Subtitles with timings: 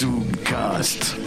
[0.00, 1.18] Zoomcast.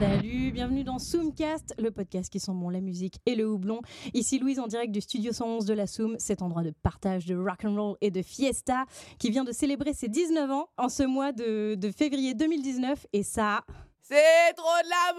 [0.00, 3.80] Salut, bienvenue dans Zoomcast, le podcast qui sent bon la musique et le houblon.
[4.12, 7.36] Ici Louise en direct du studio 111 de la Zoom, cet endroit de partage de
[7.36, 8.86] rock and roll et de fiesta
[9.20, 13.60] qui vient de célébrer ses 19 ans en ce mois de février 2019 et ça...
[14.12, 15.12] C'est trop de la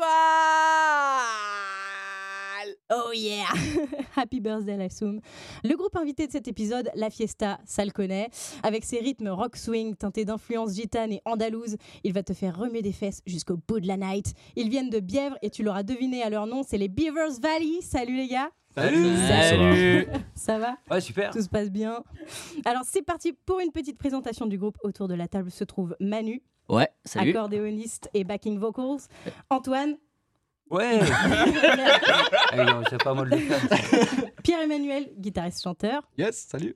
[2.65, 3.45] balle Oh yeah
[4.17, 5.21] Happy birthday la Soum.
[5.63, 8.29] Le groupe invité de cet épisode, La Fiesta, ça le connaît.
[8.63, 12.81] Avec ses rythmes rock swing teintés d'influences gitanes et andalouses, il va te faire remuer
[12.81, 14.33] des fesses jusqu'au bout de la night.
[14.57, 17.79] Ils viennent de Bièvre et tu l'auras deviné à leur nom, c'est les Beavers Valley.
[17.81, 20.75] Salut les gars Salut Salut Ça va?
[20.89, 21.31] Ouais, super.
[21.31, 22.03] Tout se passe bien.
[22.65, 24.77] Alors c'est parti pour une petite présentation du groupe.
[24.83, 27.31] Autour de la table se trouve Manu, Ouais, salut.
[27.31, 29.01] accordéoniste et backing vocals.
[29.49, 29.97] Antoine,
[30.69, 30.99] Ouais
[33.03, 34.31] pas de faire.
[34.43, 36.75] Pierre-Emmanuel, guitariste-chanteur, Yes, salut.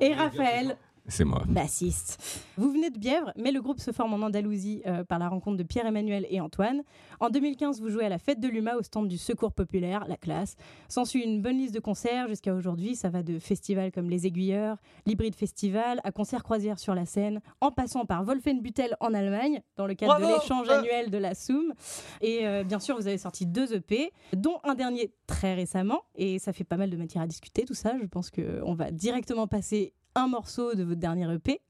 [0.00, 1.42] et Raphaël, C'est moi.
[1.46, 2.42] bassiste.
[2.56, 5.56] Vous venez de Bièvre, mais le groupe se forme en Andalousie euh, par la rencontre
[5.58, 6.82] de Pierre-Emmanuel et Antoine.
[7.20, 10.16] En 2015, vous jouez à la fête de l'UMA au stand du Secours Populaire, la
[10.16, 10.56] classe.
[10.88, 12.94] S'ensuit une bonne liste de concerts jusqu'à aujourd'hui.
[12.96, 17.40] Ça va de festivals comme Les Aiguilleurs, l'Hybride Festival, à concerts croisières sur la Seine,
[17.60, 20.78] en passant par Wolfenbüttel en Allemagne, dans le cadre de l'échange Ah.
[20.78, 21.74] annuel de la Soum.
[22.22, 26.00] Et euh, bien sûr, vous avez sorti deux EP, dont un dernier très récemment.
[26.14, 27.94] Et ça fait pas mal de matière à discuter, tout ça.
[28.00, 31.60] Je pense qu'on va directement passer un morceau de votre dernier EP.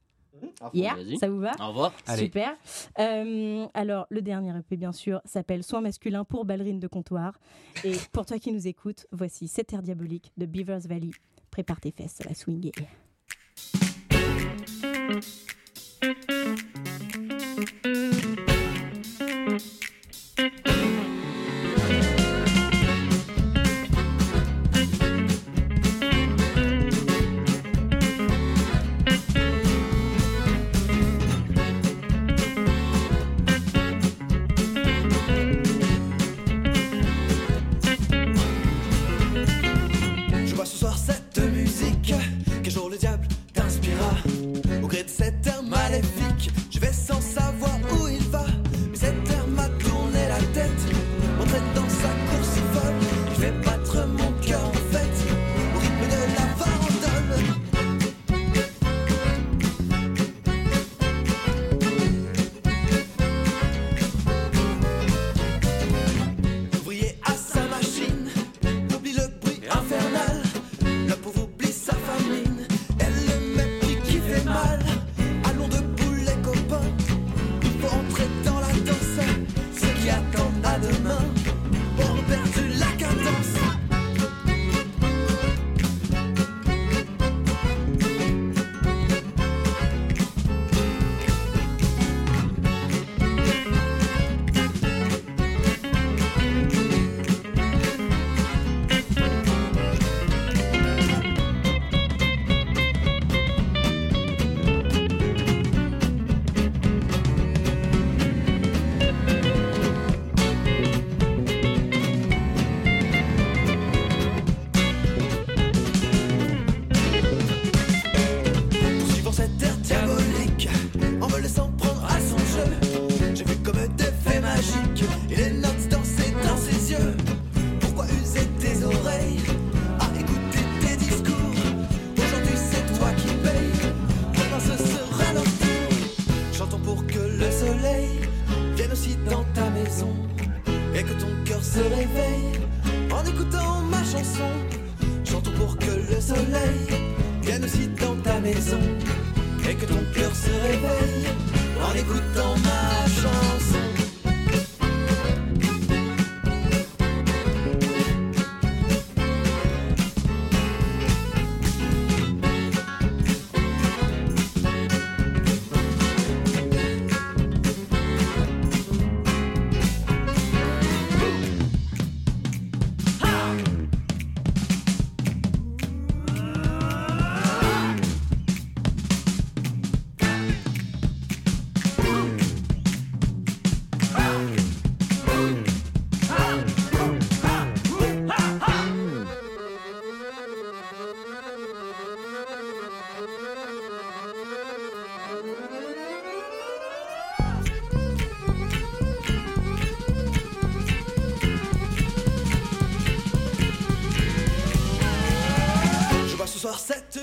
[0.72, 1.18] Yeah, Vas-y.
[1.18, 1.92] ça vous va Au revoir.
[2.16, 2.56] Super.
[2.98, 7.38] Euh, alors, le dernier EP, bien sûr, s'appelle Soins masculins pour ballerines de comptoir.
[7.84, 11.10] Et pour toi qui nous écoutes, voici Cet air diabolique de Beavers Valley.
[11.50, 12.72] Prépare tes fesses, ça va swinguer.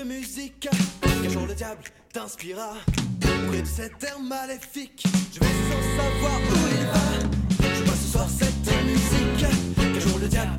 [0.02, 0.68] Cette musique
[1.22, 1.82] qu'un jour le diable
[2.12, 2.74] t'inspira.
[3.46, 7.74] Auprès de cet air maléfique, je vais sans savoir où il va.
[7.76, 9.46] Je vois ce soir cette musique,
[9.76, 10.56] qu'un jour le diable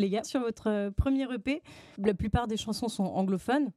[0.00, 1.62] Les gars, sur votre euh, premier EP,
[1.98, 3.70] la plupart des chansons sont anglophones.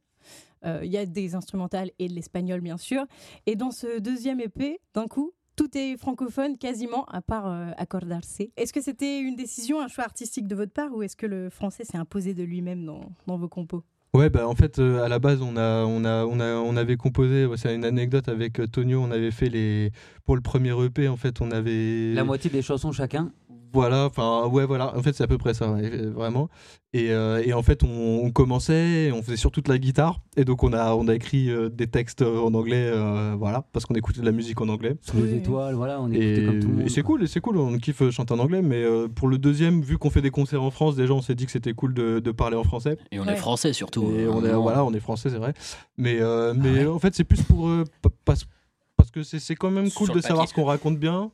[0.64, 3.04] Euh, Il y a des instrumentales et de l'espagnol, bien sûr.
[3.44, 8.40] Et dans ce deuxième EP, d'un coup, tout est francophone quasiment, à part euh, Acordarse.
[8.56, 11.50] Est-ce que c'était une décision, un choix artistique de votre part, ou est-ce que le
[11.50, 13.84] français s'est imposé de lui-même dans, dans vos compos?
[14.14, 16.76] Ouais, bah en fait, euh, à la base, on, a, on, a, on, a, on
[16.76, 19.90] avait composé, c'est une anecdote avec Tonio, on avait fait les.
[20.24, 22.14] Pour le premier EP, en fait, on avait.
[22.14, 23.32] La moitié des chansons chacun?
[23.74, 25.66] Voilà, enfin, ouais, voilà, en fait, c'est à peu près ça,
[26.14, 26.48] vraiment.
[26.92, 30.44] Et, euh, et en fait, on, on commençait, on faisait surtout de la guitare, et
[30.44, 33.84] donc on a, on a écrit euh, des textes euh, en anglais, euh, voilà, parce
[33.84, 34.94] qu'on écoutait de la musique en anglais.
[35.00, 36.86] Sous les étoiles, voilà, on écoutait Et, comme tout le monde.
[36.86, 39.38] et c'est cool, et c'est cool, on kiffe chanter en anglais, mais euh, pour le
[39.38, 41.94] deuxième, vu qu'on fait des concerts en France, déjà on s'est dit que c'était cool
[41.94, 42.96] de, de parler en français.
[43.10, 43.32] Et on Ouais.
[43.32, 44.04] est français surtout.
[44.16, 44.62] Et hein, on est, non.
[44.62, 45.52] voilà, on est français, c'est vrai.
[45.96, 47.66] Mais, euh, mais ouais en fait, c'est plus pour.
[47.68, 48.44] euh, pa- parce,
[48.96, 51.32] parce que c'est c'est quand même cool Sur de savoir ce qu'on raconte bien.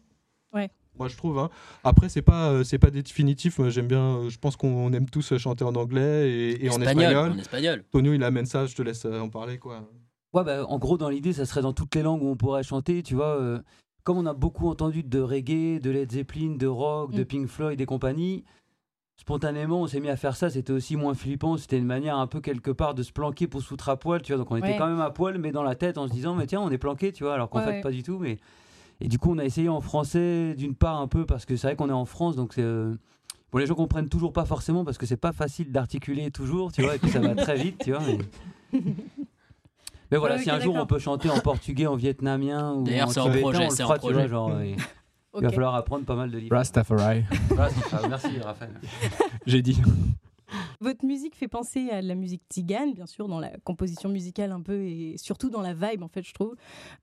[0.54, 0.70] Ouais.
[1.00, 1.38] Moi, je trouve.
[1.38, 1.50] hein.
[1.82, 3.58] Après, c'est pas, euh, c'est pas définitif.
[3.58, 4.18] Moi, j'aime bien.
[4.18, 7.32] euh, Je pense qu'on aime tous euh, chanter en anglais et, et en espagnol.
[7.32, 7.84] En espagnol.
[7.90, 8.66] Tonio, il amène ça.
[8.66, 9.88] Je te laisse euh, en parler, quoi.
[10.32, 12.62] Ouais, bah, en gros, dans l'idée, ça serait dans toutes les langues où on pourrait
[12.62, 13.36] chanter, tu vois.
[13.40, 13.58] euh,
[14.04, 17.26] comme on a beaucoup entendu de reggae, de Led Zeppelin, de rock, de Mm.
[17.26, 18.44] Pink Floyd et compagnie,
[19.16, 20.48] spontanément, on s'est mis à faire ça.
[20.50, 21.56] C'était aussi moins flippant.
[21.56, 24.22] C'était une manière un peu quelque part de se planquer pour se foutre à poil,
[24.22, 24.38] tu vois.
[24.38, 26.46] Donc on était quand même à poil, mais dans la tête en se disant, mais
[26.46, 27.34] tiens, on est planqué, tu vois.
[27.34, 27.80] Alors qu'en Ouais, fait, ouais.
[27.82, 28.18] pas du tout.
[28.18, 28.38] Mais...
[29.00, 31.66] Et du coup, on a essayé en français, d'une part un peu, parce que c'est
[31.68, 32.62] vrai qu'on est en France, donc c'est.
[32.62, 32.94] euh,
[33.52, 36.82] Bon, les gens comprennent toujours pas forcément parce que c'est pas facile d'articuler toujours, tu
[36.82, 38.00] vois, et puis ça va très vite, tu vois.
[38.06, 38.80] Mais,
[40.12, 43.08] mais voilà, Ouais, si un jour on peut chanter en portugais, en vietnamien ou D'ailleurs,
[43.08, 44.28] en c'est en tibétain, projet, on le c'est projet.
[44.28, 44.76] genre, il
[45.42, 46.54] va falloir apprendre pas mal de livres.
[46.56, 47.24] Rastafari.
[48.08, 48.80] Merci Raphaël.
[49.46, 49.80] j'ai dit.
[50.80, 54.60] Votre musique fait penser à la musique tzigane, bien sûr, dans la composition musicale un
[54.60, 56.54] peu, et surtout dans la vibe, en fait, je trouve,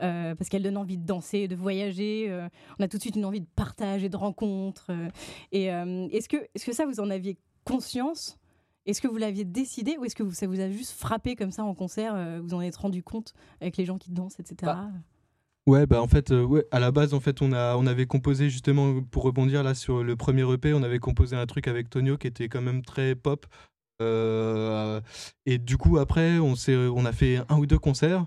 [0.02, 2.26] euh, parce qu'elle donne envie de danser, de voyager.
[2.30, 2.48] euh,
[2.80, 4.88] on a tout de suite une envie de partage et de rencontre.
[4.90, 5.10] euh,
[5.52, 8.38] et euh, est-ce que, est-ce que ça, vous en aviez conscience?
[8.86, 11.64] Est-ce que vous l'aviez décidé ou est-ce que ça vous a juste frappé comme ça
[11.66, 14.72] en concert euh, Vous en êtes rendu compte avec les gens qui dansent, etc.
[15.68, 18.06] Ouais, bah en fait, euh, ouais, à la base, en fait, on, a, on avait
[18.06, 21.90] composé justement, pour rebondir là sur le premier EP, on avait composé un truc avec
[21.90, 23.46] Tonio qui était quand même très pop.
[24.02, 25.02] Euh,
[25.46, 28.26] et du coup, après, on, on a fait un ou deux concerts.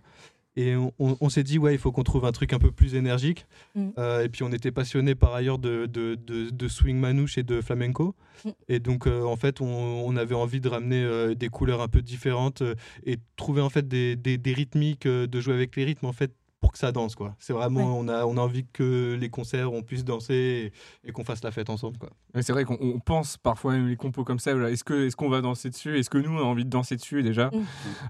[0.56, 2.72] Et on, on- on s'est dit, ouais, il faut qu'on trouve un truc un peu
[2.72, 3.46] plus énergique.
[3.74, 3.88] Mm.
[3.98, 7.42] Euh, et puis, on était passionné par ailleurs de, de, de- de swing manouche et
[7.44, 8.16] de flamenco.
[8.44, 8.48] Mm.
[8.68, 12.62] Et donc, en fait, on, avait envie de ramener des couleurs un peu différentes
[13.06, 16.32] et trouver en fait des, des, des rythmiques, de jouer avec les rythmes en fait
[16.60, 17.34] pour que ça danse quoi.
[17.38, 18.04] C'est vraiment Ouais.
[18.04, 20.72] on a on a envie que les concerts on puisse danser
[21.04, 22.10] et, et qu'on fasse la fête ensemble quoi.
[22.34, 24.52] Mais c'est vrai qu'on on pense parfois même les compos comme ça.
[24.52, 25.98] Est-ce que est-ce qu'on va danser dessus?
[25.98, 27.62] Est-ce que nous on a envie de danser dessus déjà Mm.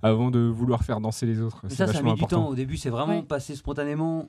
[0.02, 1.62] avant de vouloir faire danser les autres?
[1.68, 2.48] Ça, ça mis du temps.
[2.48, 3.22] Au début, c'est vraiment Ouais.
[3.22, 4.28] passé spontanément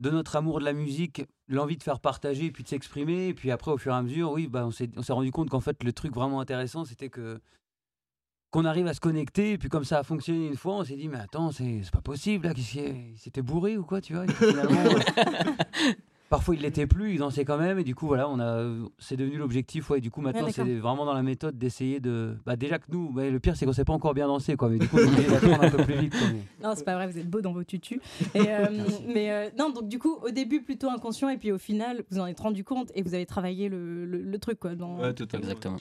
[0.00, 3.28] de notre amour de la musique, l'envie de faire partager, puis de s'exprimer.
[3.28, 5.30] Et puis après, au fur et à mesure, oui, bah, on s'est on s'est rendu
[5.30, 7.40] compte qu'en fait, le truc vraiment intéressant, c'était que
[8.52, 9.52] qu'on arrive à se connecter.
[9.52, 11.90] Et puis comme ça a fonctionné une fois, on s'est dit, mais attends, c'est c'est
[11.92, 14.24] pas possible, là, qu'est-ce qu'il s'était bourré ou quoi, tu vois?
[16.28, 18.64] Parfois, il l'était plus, il dansait quand même, et du coup, voilà, on a,
[18.98, 19.98] c'est devenu l'objectif, ouais.
[19.98, 22.86] et Du coup, maintenant, Ouais, c'est vraiment dans la méthode d'essayer de, bah, déjà que
[22.90, 24.70] nous, bah, le pire, c'est qu'on sait pas encore bien danser, quoi.
[24.70, 26.16] Mais du coup, on est un peu plus vite.
[26.18, 27.98] quoi, mais- Non, c'est pas vrai, vous êtes beau dans vos tutus.
[28.34, 28.64] Et, euh,
[29.14, 32.18] mais euh, non, donc du coup, au début plutôt inconscient, et puis au final, vous
[32.18, 34.74] en êtes rendu compte et vous avez travaillé le, le- le truc, quoi.
[34.74, 35.00] Dans...
[35.42, 35.76] Exactement.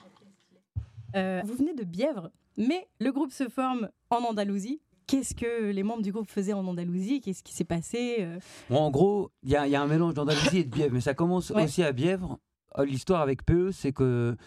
[1.15, 4.81] Euh, vous venez de Bièvre, mais le groupe se forme en Andalousie.
[5.07, 7.19] Qu'est-ce que les membres du groupe faisaient en Andalousie?
[7.21, 8.39] Qu'est-ce qui s'est passé euh?
[8.69, 10.93] Bon, en gros, il y, a- il y a un mélange d'Andalousie et de Bièvre,
[10.93, 11.65] mais ça commence Ouais.
[11.65, 12.39] aussi à Bièvre.
[12.77, 14.37] Euh, L'histoire avec PE, c'est que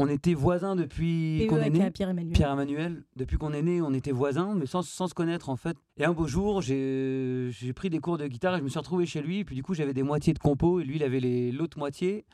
[0.00, 1.84] on était voisins depuis PE qu'on est né.
[1.84, 2.32] euh, Pierre-Emmanuel.
[2.32, 5.76] Pierre-Emmanuel, depuis qu'on est né, on était voisins, mais sans, sans se connaître en fait.
[5.98, 9.04] Et un beau jour, j'ai pris des cours de guitare et je me suis retrouvé
[9.04, 9.40] chez lui.
[9.40, 11.20] Et puis du coup, j'avais des moitiés de compo et lui, il avait
[11.52, 12.24] l'autre moitié.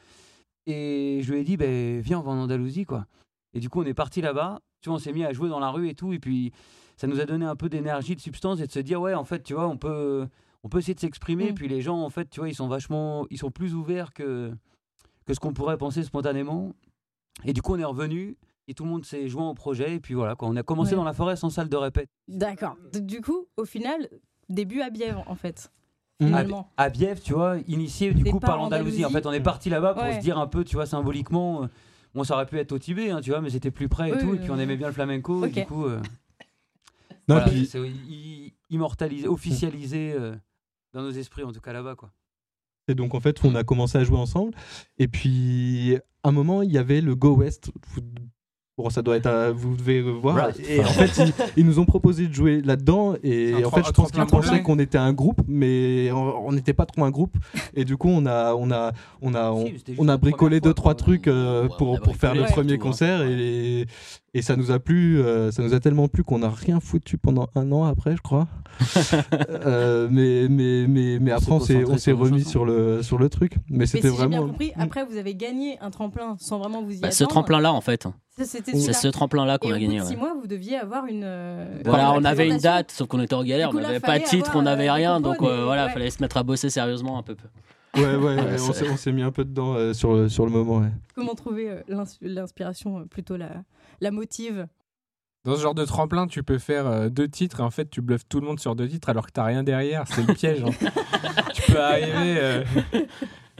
[0.66, 3.06] Et je lui ai dit, ben, viens, on va en Andalousie, quoi.
[3.54, 4.61] Et du coup, on est parti là-bas.
[4.84, 6.12] Tu vois, on s'est mis à jouer dans la rue et tout.
[6.12, 6.52] Et puis,
[6.98, 9.24] ça nous a donné un peu d'énergie, de substance et de se dire, ouais, en
[9.24, 10.28] fait, tu vois, on peut,
[10.62, 11.46] on peut essayer de s'exprimer.
[11.46, 11.48] Mm.
[11.48, 14.12] Et puis les gens, en fait, tu vois, ils sont vachement, ils sont plus ouverts
[14.12, 14.52] que
[15.24, 16.74] que ce qu'on pourrait penser spontanément.
[17.46, 18.36] Et du coup, on est revenu
[18.68, 19.94] et tout le monde s'est joint au projet.
[19.94, 20.48] Et puis voilà, quoi.
[20.48, 20.96] on a commencé Ouais.
[20.96, 22.10] dans la forêt sans salle de répète.
[22.28, 22.76] D'accord.
[22.92, 24.06] Du coup, au final,
[24.50, 25.72] début à Bièvre, en fait.
[26.20, 26.26] Mm.
[26.26, 26.70] Finalement.
[26.76, 29.06] À Bièvre, tu vois, initié du coup par l'Andalousie.
[29.06, 30.16] En fait, on est parti là-bas pour Ouais.
[30.16, 31.68] se dire un peu, tu vois, symboliquement.
[32.14, 34.12] Bon, ça aurait pu être au Tibet, hein, tu vois, mais c'était plus près et
[34.12, 34.26] Oui, tout.
[34.30, 35.44] oui, Et puis on aimait bien le flamenco.
[35.47, 35.99] Et du coup, euh,
[37.28, 37.80] Non, voilà, puis- c'est
[38.71, 40.35] immortalisé, officialisé euh,
[40.92, 42.12] dans nos esprits, en tout cas là-bas, quoi.
[42.87, 44.52] Et donc en fait, on a commencé à jouer ensemble.
[44.99, 47.71] Et puis, à un moment, il y avait le Go West.
[47.88, 48.02] Vous-
[48.76, 50.34] Bon, ça doit être, à- vous devez le voir.
[50.34, 50.60] Right.
[50.68, 53.14] Et en fait, ils, ils nous ont proposé de jouer là-dedans.
[53.22, 56.84] Et en fait, je pense qu'ils pensaient qu'on était un groupe, mais on n'était pas
[56.84, 57.36] trop un groupe.
[57.74, 59.54] Et du coup, on a, on a, on a,
[59.96, 62.78] on, a bricolé deux fois, trois trucs euh, Ouais, pour, pour faire le premier hein.
[62.78, 63.86] concert et,
[64.34, 67.16] et ça nous a plu euh, ça nous a tellement plu qu'on n'a rien foutu
[67.18, 68.46] pendant un an après je crois
[69.66, 73.54] Euh, mais mais mais mais On après on s'est remis sur le sur le truc
[73.70, 76.82] mais c'était si j'ai bien vraiment compris, après vous avez gagné un tremplin sans vraiment
[76.82, 77.14] vous y Bah, attendre.
[77.14, 78.06] ce tremplin-là, en fait.
[78.36, 78.46] C'est
[78.92, 79.86] ce tremplin-là qu'on a au gagné.
[79.86, 80.06] bout de ouais.
[80.08, 81.22] six mois, vous deviez avoir une.
[81.24, 84.18] euh, Voilà, on avait une date, sauf qu'on était en galère, coup, on n'avait pas
[84.18, 85.92] de titre, avoir, on euh, n'avait des rien, donc des- euh, voilà, ouais.
[85.92, 87.36] fallait se mettre à bosser sérieusement un peu.
[87.96, 88.36] ouais ouais, ouais,
[88.68, 90.90] on s'est on s'est mis un peu dedans euh, sur le sur le moment ouais.
[91.14, 93.50] Comment trouver euh, l'ins- l'inspiration, euh, plutôt la,
[94.04, 94.66] la motive
[95.44, 98.00] Dans ce genre de tremplin, tu peux faire euh, deux titres et en fait, tu
[98.02, 100.04] bluffes tout le monde sur deux titres alors que t'as rien derrière.
[100.06, 100.62] C'est le piège.
[100.62, 100.70] hein.
[101.54, 102.64] tu peux arriver euh,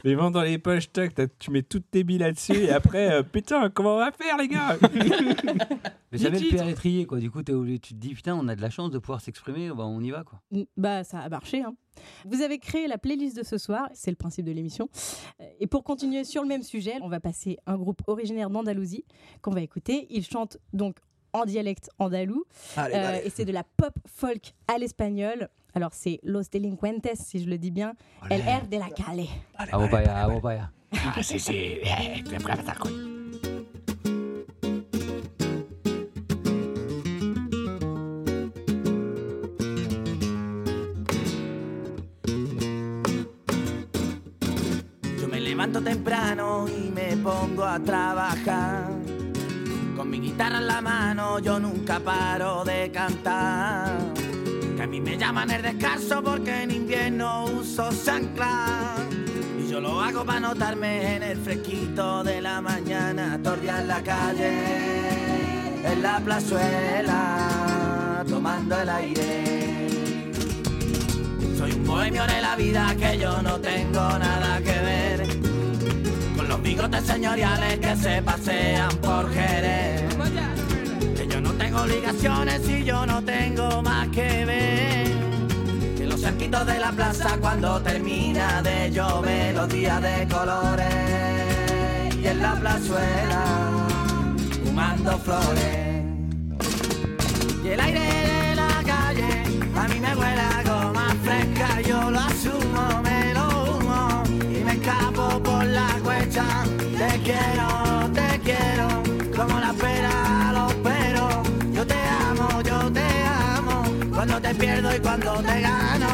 [0.05, 3.11] les mains dans les poches, toc, t'as- tu mets toutes tes billes là-dessus et après,
[3.11, 4.77] euh, putain, comment on va faire, les gars
[6.11, 7.19] Mais ça le étrier, quoi.
[7.19, 9.19] Du coup, t'es obligé- tu te dis, putain, on a de la chance de pouvoir
[9.21, 10.39] s'exprimer, bah, on y va, quoi.
[10.77, 11.61] Bah, ça a marché.
[11.61, 11.75] hein.
[12.25, 14.89] Vous avez créé la playlist de ce soir, c'est le principe de l'émission.
[15.41, 19.05] Euh, Et pour continuer sur le même sujet, on va passer un groupe originaire d'Andalousie
[19.41, 20.07] qu'on va écouter.
[20.09, 20.97] Ils chantent donc
[21.33, 22.45] en dialecte andalou
[22.77, 23.27] Allez, euh, allez.
[23.27, 25.49] et c'est de la pop folk à l'espagnol.
[25.75, 27.95] Alors c'est Los Delincuentes, si je le dis bien,
[28.29, 29.27] El Air de la Calle.
[29.57, 30.71] Ah, bon, vaya, ah, bon, vaya.
[30.93, 31.79] Ah, sí, sí.
[31.83, 32.95] Te voy a matar, coño.
[45.19, 48.91] Yo me levanto temprano y me pongo a trabajar.
[49.97, 54.14] Con mi guitarra en la mano yo nunca paro de cantar.
[54.85, 58.93] A mí me llaman el descanso porque en invierno uso chancla.
[59.59, 63.39] Y yo lo hago para notarme en el fresquito de la mañana.
[63.41, 64.53] Torrear la calle,
[65.91, 70.31] en la plazuela, tomando el aire.
[71.57, 75.27] Soy un bohemio de la vida que yo no tengo nada que ver
[76.37, 80.15] con los bigotes señoriales que se pasean por Jerez.
[81.75, 85.95] Obligaciones y yo no tengo más que ver.
[85.97, 92.27] Que los cerquitos de la plaza cuando termina de llover los días de colores y
[92.27, 93.43] en la plazuela
[94.63, 96.03] fumando flores.
[97.63, 99.43] Y el aire de la calle
[99.75, 104.73] a mí me huele a goma fresca, yo lo asumo, me lo humo y me
[104.73, 106.45] escapo por la cuecha.
[106.97, 107.84] Te quiero,
[114.25, 116.07] cuando te pierdo y cuando te gano.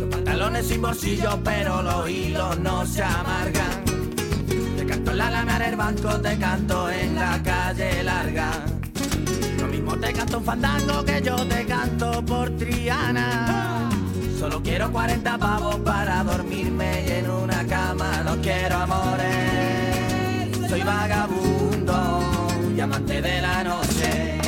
[0.00, 3.84] Los pantalones sin bolsillo, pero los hilos no se amargan.
[4.76, 8.67] Te canto en la lana del banco, te canto en la calle larga.
[10.08, 13.90] Te canto un fandango que yo te canto por Triana.
[14.38, 20.56] Solo quiero 40 pavos para dormirme y en una cama no quiero amores.
[20.66, 22.22] Soy vagabundo
[22.74, 24.38] y amante de la noche.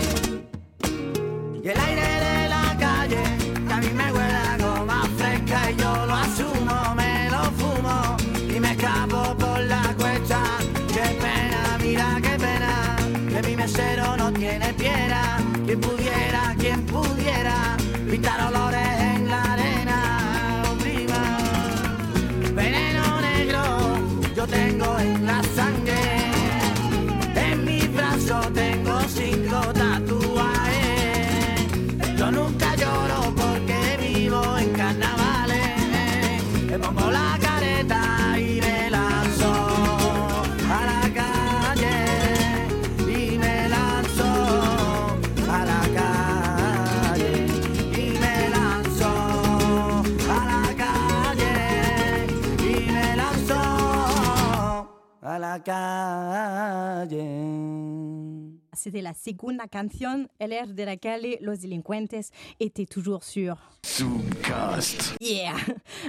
[1.62, 2.20] Y el aire
[55.50, 57.19] la calle.
[58.80, 63.56] C'était la segunda canción, air de la calle, Los Delincuentes, était toujours sur
[63.87, 65.16] Zoomcast.
[65.20, 65.52] Yeah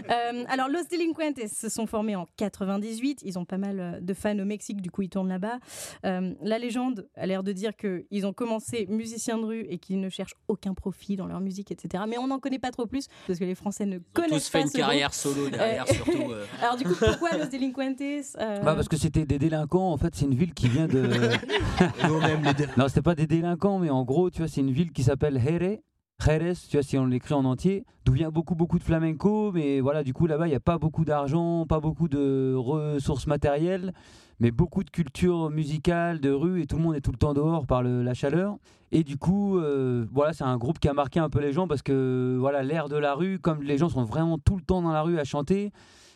[0.09, 3.21] Euh, Alors, Los Delincuentes se sont formés en 98.
[3.23, 5.59] Ils ont pas mal euh, de fans au Mexique, du coup, ils tournent là-bas.
[6.05, 9.99] Euh, la légende a l'air de dire qu'ils ont commencé musiciens de rue et qu'ils
[9.99, 12.05] ne cherchent aucun profit dans leur musique, etc.
[12.07, 14.45] Mais on n'en connaît pas trop plus parce que les Français ne Ils ont connaissent
[14.45, 14.85] tous fait pas une ce groupe.
[14.85, 16.31] carrière solo derrière, Euh, surtout.
[16.61, 20.15] Alors, du coup, pourquoi Los Delincuentes euh, Bah parce que c'était des délinquants, en fait
[20.15, 21.09] c'est une ville qui vient de...
[22.03, 22.60] on aime les délinquants.
[22.77, 25.39] Non c'était pas des délinquants mais en gros tu vois c'est une ville qui s'appelle
[25.39, 25.81] Jerez.
[26.23, 29.79] Jerez, tu vois si on l'écrit en entier, d'où vient beaucoup beaucoup de flamenco, mais
[29.79, 33.91] voilà du coup là-bas il n'y a pas beaucoup d'argent, pas beaucoup de ressources matérielles,
[34.39, 37.33] mais beaucoup de culture musicale, de rue et tout le monde est tout le temps
[37.33, 38.57] dehors par la chaleur.
[38.91, 41.67] Et du coup, euh, voilà, c'est un groupe qui a marqué un peu les gens
[41.67, 44.81] parce que voilà, l'air de la rue, comme les gens sont vraiment tout le temps
[44.81, 45.71] dans la rue à chanter,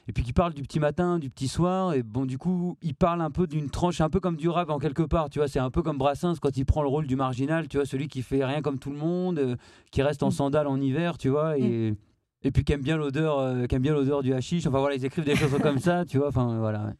[0.08, 2.94] et puis qui parlent du petit matin, du petit soir, et bon, du coup, ils
[2.96, 5.48] parlent un peu d'une tranche, un peu comme du rap en quelque part, tu vois,
[5.48, 8.08] c'est un peu comme Brassens quand il prend le rôle du marginal, tu vois, celui
[8.08, 9.56] qui fait rien comme tout le monde, euh,
[9.92, 11.94] qui reste en sandales en hiver, tu vois, et,
[12.44, 14.96] et puis qui aime bien l'odeur, euh, qui aime bien l'odeur du hashish, enfin voilà,
[14.96, 16.86] ils écrivent des choses comme ça, tu vois, enfin voilà.
[16.86, 16.94] ouais.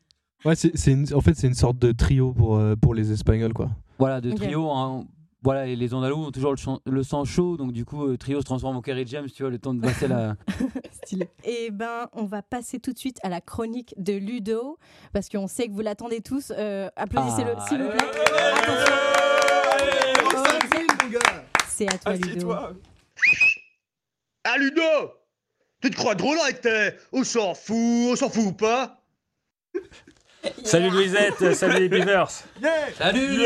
[0.44, 3.70] Ouais, c'est, en fait, c'est une sorte de trio pour, euh, pour les Espagnols, quoi.
[3.98, 4.70] Voilà, de trio.
[4.72, 5.06] hein.
[5.46, 8.18] Voilà, et les Andalous ont toujours le, chan- le sang chaud, donc du coup, euh,
[8.18, 10.36] trio se transforme en Kerry James, tu vois, le temps de passer la.
[11.04, 11.30] Stylé.
[11.44, 14.80] Eh ben, on va passer tout de suite à la chronique de Ludo,
[15.14, 16.52] parce qu'on sait que vous l'attendez tous.
[16.58, 17.66] Euh, applaudissez-le, Ah.
[17.70, 18.08] s'il vous plaît.
[18.58, 18.96] Attention.
[21.68, 22.52] C'est à toi, Ludo.
[24.46, 24.82] Ah Ludo
[25.82, 26.90] Tu te crois drôle avec tes...
[27.12, 29.02] On s'en fout, on s'en fout ou pas?
[30.64, 32.30] Salut Louisette, salut les Beavers.
[32.98, 33.46] Salut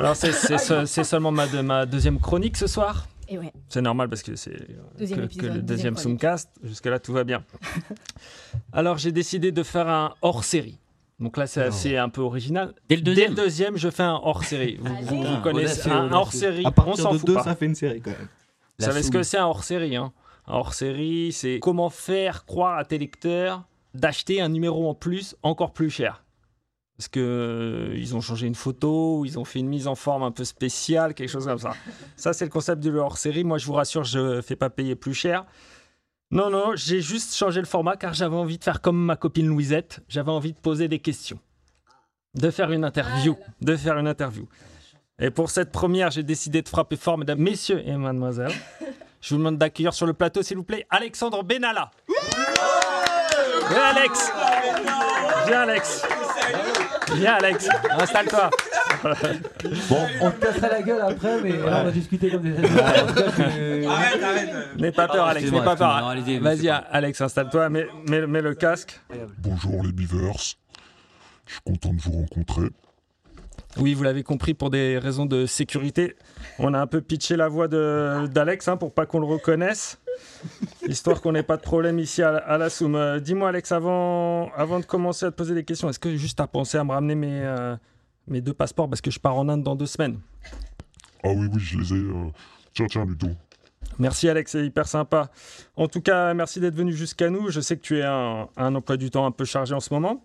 [0.00, 3.06] Alors c'est- c'est se- c'est seulement ma, de- ma deuxième chronique ce soir.
[3.28, 3.52] Et ouais.
[3.68, 4.56] C'est normal parce que c'est
[4.98, 6.12] Deuxième que, épisode, que le deuxième deuxième.
[6.12, 6.50] Zoomcast.
[6.64, 7.42] Jusque-là, tout va bien.
[8.72, 10.78] Alors j'ai décidé de faire un hors-série.
[11.20, 12.74] Donc là, c'est assez un peu original.
[12.88, 14.78] Dès le deuxième deuxième, je fais un hors-série.
[14.80, 17.44] Vous, vous- vous connaissez audacieux, un hors-série, À on partir s'en de fout deux, pas.
[17.44, 18.28] ça fait une série, quand même.
[18.78, 20.12] Vous savez ce que c'est un hors-série hein
[20.48, 23.62] Un hors-série, c'est comment faire croire à tes lecteurs
[23.94, 26.24] d'acheter un numéro en plus encore plus cher.
[26.96, 29.94] Parce que euh, ils ont changé une photo, ou ils ont fait une mise en
[29.94, 31.72] forme un peu spéciale, quelque chose comme ça.
[32.16, 33.44] Ça, c'est le concept de le hors-série.
[33.44, 35.44] Moi, je vous rassure, je ne fais pas payer plus cher.
[36.30, 39.46] Non, non, j'ai juste changé le format car j'avais envie de faire comme ma copine
[39.46, 40.00] Louisette.
[40.08, 41.38] J'avais envie de poser des questions,
[42.34, 44.48] de faire une interview, de faire une interview.
[45.18, 48.52] Et pour cette première, j'ai décidé de frapper fort, mesdames, messieurs et mademoiselles.
[49.20, 51.90] Je vous demande d'accueillir sur le plateau, s'il vous plaît, Alexandre Benalla.
[53.70, 54.32] Viens, Alex.
[55.46, 56.02] Viens, Alex.
[57.14, 57.68] Viens, Alex.
[57.98, 58.50] Installe-toi.
[59.88, 62.68] Bon, on te casserait la gueule après, mais là, on va discuter comme des cas,
[62.68, 65.50] je- N'aie pas peur, Alex.
[65.50, 66.14] N'aie pas peur.
[66.40, 66.68] Vas-y.
[66.68, 67.68] Alex, installe-toi.
[67.68, 69.00] Mets, mets- mets le casque.
[69.38, 70.36] Bonjour les Beavers.
[71.46, 72.68] Je suis content de vous rencontrer.
[73.78, 76.14] Oui, vous l'avez compris, pour des raisons de sécurité,
[76.60, 79.98] on a un peu pitché la voix de- d'Alex hein, pour pas qu'on le reconnaisse,
[80.88, 82.94] histoire qu'on n'ait pas de problème ici à, la- à la Soum.
[82.94, 86.40] Euh, Dis-moi, Alex, avant, avant de commencer à te poser des questions, est-ce que juste
[86.40, 87.76] à penser à me ramener mes, euh,
[88.26, 90.18] mes deux passeports parce que je pars en Inde dans deux semaines?
[91.24, 91.96] Ah oui, oui, je les ai.
[91.96, 92.30] euh,
[92.74, 93.28] Tiens, tiens, Ludo.
[93.98, 95.30] Merci Alex, c'est hyper sympa.
[95.76, 97.50] En tout cas, merci d'être venu jusqu'à nous.
[97.50, 99.92] Je sais que tu es un, un emploi du temps un peu chargé en ce
[99.92, 100.24] moment.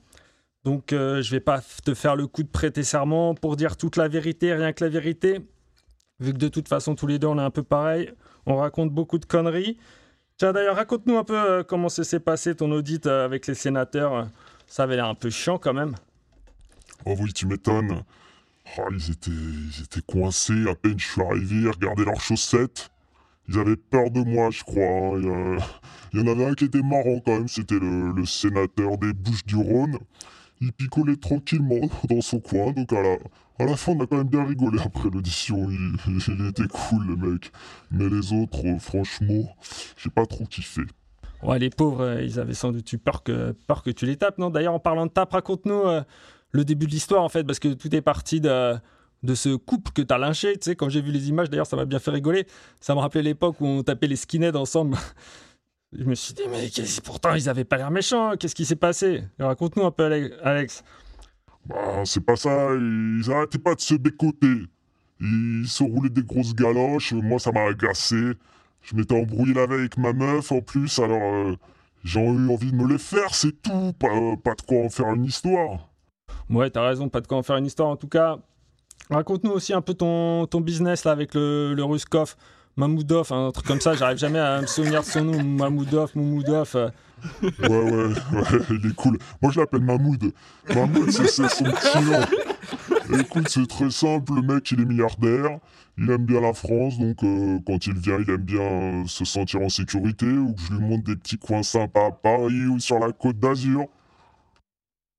[0.64, 3.96] Donc, euh, je vais pas te faire le coup de prêter serment pour dire toute
[3.98, 5.42] la vérité, rien que la vérité.
[6.20, 8.12] Vu que de toute façon, tous les deux, on est un peu pareil.
[8.48, 9.78] On raconte beaucoup de conneries.
[10.38, 13.54] Tiens, d'ailleurs, raconte-nous un peu euh, comment ça s'est passé ton audit euh, avec les
[13.56, 14.28] sénateurs.
[14.68, 15.96] Ça avait l'air un peu chiant quand même.
[17.06, 18.04] Oh oui, tu m'étonnes.
[18.78, 20.68] Ah, ils, étaient, ils coincés.
[20.70, 22.90] À peine je suis arrivé, regardaient leurs chaussettes.
[23.50, 24.84] Ils avaient peur de moi, je crois.
[24.84, 25.18] hein.
[25.20, 25.58] Il y, a-
[26.14, 27.48] il y en avait un qui était marrant quand même.
[27.48, 29.98] C'était le, le sénateur des Bouches-du-Rhône.
[30.62, 32.72] Il picolait tranquillement dans son coin.
[32.72, 33.18] Donc à la,
[33.60, 35.70] à la fin, on a quand même bien rigolé après l'audition.
[35.70, 35.96] Il,
[36.28, 37.52] il était cool, le mec.
[37.92, 39.56] Mais les autres, euh, franchement,
[39.98, 40.82] j'ai pas trop kiffé.
[41.44, 43.54] Ouais, les pauvres, euh, ils avaient sans doute eu peur que,
[43.92, 44.50] tu les tapes, non?
[44.50, 46.02] D'ailleurs, en parlant de tape, raconte-nous euh,
[46.52, 48.76] le début de l'histoire, en fait, parce que tout est parti de,
[49.24, 50.54] de ce couple que t'as lynché.
[50.54, 52.48] Tu sais, quand j'ai vu les images, d'ailleurs, ça m'a bien fait rigoler.
[52.80, 54.98] Ça me rappelait l'époque où on tapait les skinheads ensemble.
[55.94, 56.70] Je me suis dit, mais
[57.04, 58.36] pourtant, ils avaient pas l'air méchants.
[58.38, 59.24] Qu'est-ce qui s'est passé?
[59.40, 60.84] Raconte-nous un peu, Ale- Alex.
[61.68, 64.64] Bah, c'est pas ça, ils arrêtaient pas de se bécoter.
[65.20, 68.34] Ils se roulaient des grosses galoches, moi ça m'a agacé.
[68.82, 71.56] Je m'étais embrouillé la veille avec ma meuf en plus, alors euh,
[72.04, 75.26] j'ai eu envie de me les faire, c'est tout, pas, de quoi en faire une
[75.26, 75.90] histoire.
[76.50, 77.90] Ouais, t'as raison, pas de quoi en faire une histoire.
[77.90, 78.38] En tout cas,
[79.10, 82.36] raconte-nous aussi un peu ton, ton business là avec le, le Ruskov.
[82.78, 83.96] Mamoudov, un truc comme ça.
[83.96, 85.44] J'arrive jamais à me souvenir de son nom.
[85.44, 86.72] Mamoudov, Moumoudov.
[86.76, 86.90] euh.
[87.44, 89.18] Ouais, ouais, ouais, il est cool.
[89.42, 90.32] Moi, je l'appelle Mahmoud.
[90.70, 93.20] Mahmoud, c'est c'est son petit nom.
[93.20, 94.34] Écoute, c'est très simple.
[94.36, 95.58] Le mec, il est milliardaire.
[95.98, 97.00] Il aime bien la France.
[97.00, 100.28] Donc, euh, quand il vient, il aime bien euh, se sentir en sécurité.
[100.28, 103.40] Ou que je lui montre des petits coins sympas à Paris ou sur la côte
[103.40, 103.86] d'Azur.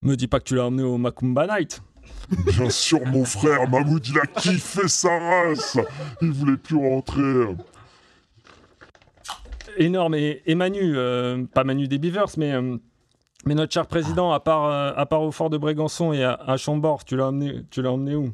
[0.03, 1.83] Me dis pas que tu l'as emmené au Macumba Night.
[2.29, 5.79] Bien sûr, mon frère, Mahmoud, il a kiffé sa race.
[6.21, 7.57] Il voulait plus rentrer.
[9.77, 10.15] Énorme.
[10.15, 12.77] Et, et Manu, euh, pas Manu des Beavers, mais, euh,
[13.47, 16.35] mais notre cher président, à part, euh, à part au fort de Brégançon et à,
[16.35, 18.33] à Chambord, tu l'as emmené, tu l'as emmené où?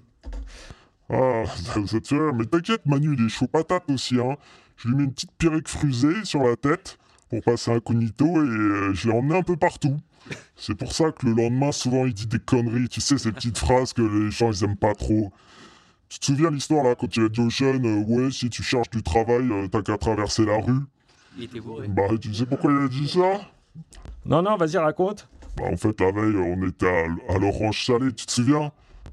[1.11, 1.45] Ah,
[1.95, 4.19] êtes sûr Mais t'inquiète, Manu, il est chaud patate aussi.
[4.19, 4.37] Hein.
[4.77, 9.09] Je lui mets une petite perruque frusée sur la tête pour passer incognito et je
[9.09, 9.97] l'ai emmené un peu partout.
[10.57, 12.89] C'est pour ça que le lendemain, souvent, il dit des conneries.
[12.89, 15.33] Tu sais, ces petites phrases que les gens, ils aiment pas trop.
[16.09, 18.63] Tu te souviens l'histoire, là, quand il a dit aux jeunes euh, Ouais, si tu
[18.63, 20.81] cherches du travail, euh, t'as qu'à traverser la rue.
[21.37, 21.89] Il était bourré.
[21.89, 23.41] Bah, tu sais pourquoi il a dit ça?
[24.25, 25.29] Non, non, vas-y, raconte.
[25.57, 28.71] Bah, en fait, la veille, on était à, à l'Orange Salé, tu te souviens?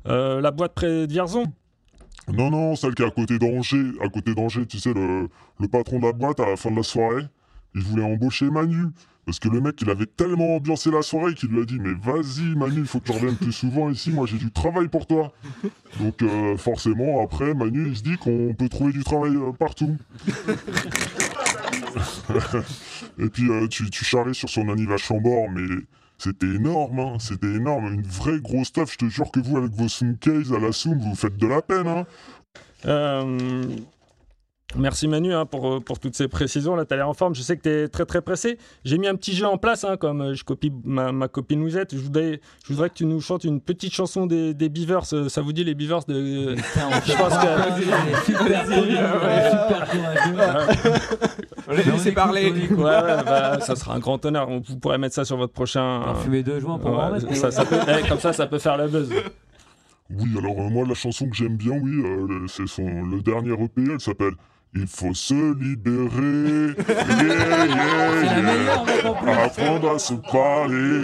[0.07, 1.45] Euh, la boîte près de Vierzon
[2.31, 3.91] Non, non, celle qui est à côté d'Angers.
[4.01, 5.27] À côté d'Angers, tu sais, le,
[5.59, 7.25] le patron de la boîte, à la fin de la soirée,
[7.75, 8.87] il voulait embaucher Manu.
[9.25, 11.93] Parce que le mec, il avait tellement ambiancé la soirée qu'il lui a dit Mais
[11.93, 14.11] vas-y, Manu, il faut que tu reviennes plus souvent ici.
[14.11, 15.31] Moi, j'ai du travail pour toi.
[15.99, 19.95] Donc, euh, forcément, après, Manu, il se dit qu'on peut trouver du travail euh, partout.
[23.19, 25.67] Et puis, euh, tu, tu sur son anniv Chambord, mais
[26.17, 27.17] c'était énorme, hein.
[27.19, 27.93] C'était énorme.
[27.93, 28.91] Une vraie grosse stuff.
[28.91, 31.61] Je te jure que vous, avec vos Soomcase à la Soom, vous faites de la
[31.61, 32.05] peine, hein.
[32.85, 33.63] Euh,
[34.77, 36.75] Merci Manu hein, pour, euh, pour toutes ces précisions.
[36.75, 37.35] Là, tu as l'air en forme.
[37.35, 38.57] Je sais que tu es très très pressé.
[38.85, 41.59] J'ai mis un petit jeu en place, hein, comme euh, je copie ma, ma copine
[41.59, 41.93] Louisette.
[41.93, 45.03] Je voudrais, je voudrais que tu nous chantes une petite chanson des, des Beavers.
[45.13, 46.55] Euh, Ça vous dit les Beavers de...
[47.05, 47.33] Je pense
[51.69, 52.53] les laissé parler.
[52.71, 54.49] Bah, ça sera un grand honneur.
[54.49, 56.01] On- Vous pourrez mettre ça sur votre prochain.
[56.23, 57.35] Fumer deux joints pour en Ouais, mettre.
[57.35, 59.09] ça, ça peut, eh, Comme ça, ça peut faire la buzz.
[60.13, 63.53] Oui, alors euh, moi, la chanson que j'aime bien, oui, euh, c'est son le dernier
[63.53, 64.33] EP, elle s'appelle
[64.73, 66.73] Il faut se libérer.
[66.87, 69.43] Yeah, yeah, yeah.
[69.43, 71.01] Apprendre à se parler.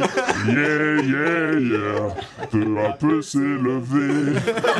[0.47, 2.15] Yeah, yeah, yeah.
[2.49, 4.35] Peu à peu s'élever.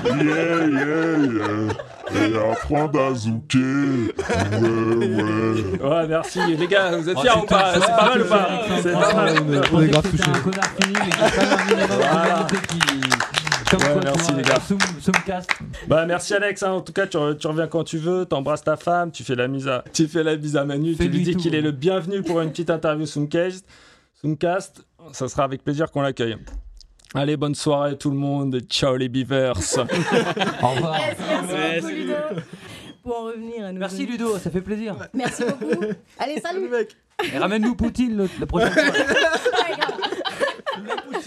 [0.06, 1.74] Yeah, yeah, yeah.
[2.16, 3.60] Et apprendre à zouker.
[3.60, 5.84] Ouais, ouais.
[5.84, 6.40] Ouais, merci.
[6.58, 8.50] Les gars, vous êtes Oh, fiers c'est ou pas C'est pas mal ou pas
[8.82, 9.36] c'est pas mal.
[9.74, 10.32] on est- grave touchés.
[13.70, 14.60] Comme Ouais, quoi, merci, les gars.
[14.60, 15.50] Soum- Soumcast.
[15.88, 16.72] Bah merci Alex, hein.
[16.72, 19.36] en tout cas tu, re- tu reviens quand tu veux, t'embrasses ta femme, tu fais
[19.36, 21.72] la mise à, tu fais la bise à Manu, tu lui dis qu'il est le
[21.72, 23.66] bienvenu pour une petite interview Zoomcast,
[24.22, 26.38] Zoomcast, ça sera avec plaisir qu'on l'accueille.
[27.14, 29.58] Allez, bonne soirée tout le monde, ciao les beavers.
[30.62, 30.98] Au revoir.
[31.00, 32.14] Yes, merci beaucoup Ludo.
[33.04, 33.80] Pour en revenir à nous.
[33.80, 34.96] Merci Ludo, ça fait plaisir.
[35.14, 35.84] Merci beaucoup.
[36.20, 36.70] Allez, salut.
[37.34, 38.84] Et ramène-nous Poutine le- la prochaine fois.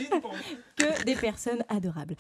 [0.77, 2.15] Que des personnes adorables.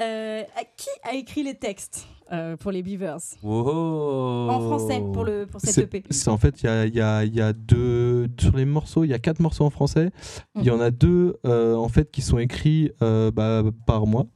[0.00, 0.42] Euh,
[0.76, 3.18] qui a écrit les textes euh, pour les Beavers?
[3.42, 6.02] En français pour, le, pour cette EP.
[6.10, 9.04] c'est- en fait, il y a, il y a- y a deux sur les morceaux,
[9.04, 10.10] il y a quatre morceaux en français.
[10.56, 14.26] Il y en a deux euh, en fait qui sont écrits euh, bah, par moi.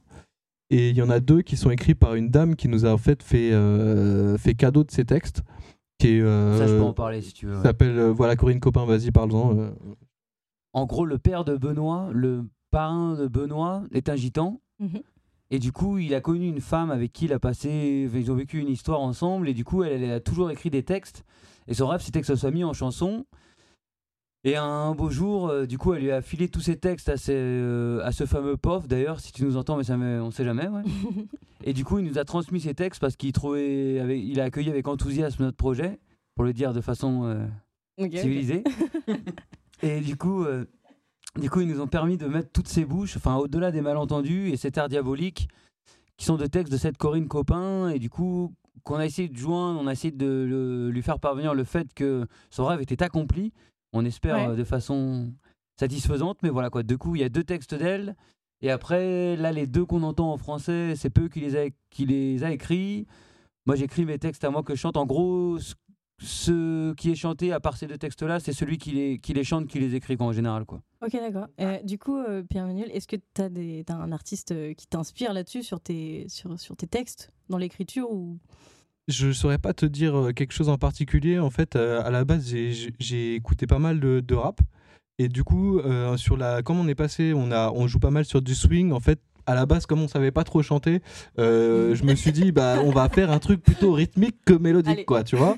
[0.69, 2.89] Et il y en a deux qui sont écrits par une dame qui nous a
[2.93, 5.41] en fait fait, euh, fait cadeau de ces textes.
[5.99, 7.61] Qui est, euh, Ça, je peux en parler si tu veux.
[7.61, 9.55] s'appelle euh, voilà Corinne Copin, vas-y parle-en.
[9.57, 9.69] euh.
[10.73, 14.59] En gros, le père de Benoît, le parrain de Benoît, est un gitan.
[14.79, 15.01] Mhm.
[15.51, 18.09] Et du coup, il a connu une femme avec qui il a passé.
[18.13, 19.47] Ils ont vécu une histoire ensemble.
[19.47, 21.23] Et du coup, elle, elle a toujours écrit des textes.
[21.67, 23.25] Et son rêve, c'était que ça soit mis en chanson.
[24.43, 27.15] Et un beau jour, euh, du coup, elle lui a filé tous ses textes à,
[27.29, 28.87] euh, à ce fameux POF.
[28.87, 30.67] D'ailleurs, si tu nous entends, mais ça on sait jamais.
[30.67, 30.81] Ouais.
[31.63, 34.45] et du coup, il nous a transmis ses textes parce qu'il trouvait, avec- il a
[34.45, 35.99] accueilli avec enthousiasme notre projet,
[36.35, 37.45] pour le dire de façon euh,
[38.17, 38.63] civilisée.
[39.83, 40.45] Et du coup,
[41.39, 44.49] du coup, ils nous ont permis de mettre toutes ces bouches, enfin, au-delà des malentendus
[44.49, 45.47] et cet air diabolique,
[46.17, 49.37] qui sont de textes de cette Corinne Copin, et du coup, qu'on a essayé de
[49.37, 53.01] joindre, on a essayé de le- lui faire parvenir le fait que son rêve était
[53.01, 53.51] accompli.
[53.93, 54.47] On espère Ouais.
[54.49, 55.31] euh, de façon
[55.79, 56.83] satisfaisante, mais voilà quoi.
[56.83, 58.15] Du coup, il y a deux textes d'elle,
[58.61, 62.05] et après, là, les deux qu'on entend en français, c'est peu qui les a, qui
[62.05, 63.07] les a écrits.
[63.65, 64.97] Moi, j'écris mes textes à moi que je chante.
[64.97, 65.73] En gros, ce,
[66.19, 69.43] ce qui est chanté, à part ces deux textes-là, c'est celui qui les, qui les
[69.43, 70.65] chante, qui les écrit quoi, en général.
[70.65, 70.81] Quoi.
[71.03, 71.47] Ok, d'accord.
[71.59, 75.61] Euh, du coup, euh, Pierre-Emmanuel, est-ce que tu as, un artiste euh, qui t'inspire là-dessus,
[75.61, 78.37] sur tes, sur, sur tes textes, dans l'écriture ou...
[79.09, 81.39] Je saurais pas te dire euh, quelque chose en particulier.
[81.39, 84.61] En fait, euh, à la base, j'ai- écouté pas mal de, de rap.
[85.19, 88.11] Et du coup, euh, sur la, comme on est passé, on, a, on joue pas
[88.11, 88.93] mal sur du swing.
[88.93, 91.01] En fait, à la base, comme on savait pas trop chanter,
[91.39, 94.93] euh, je me suis dit, bah, on va faire un truc plutôt rythmique que mélodique,
[94.93, 95.05] Allez.
[95.05, 95.55] quoi, tu vois.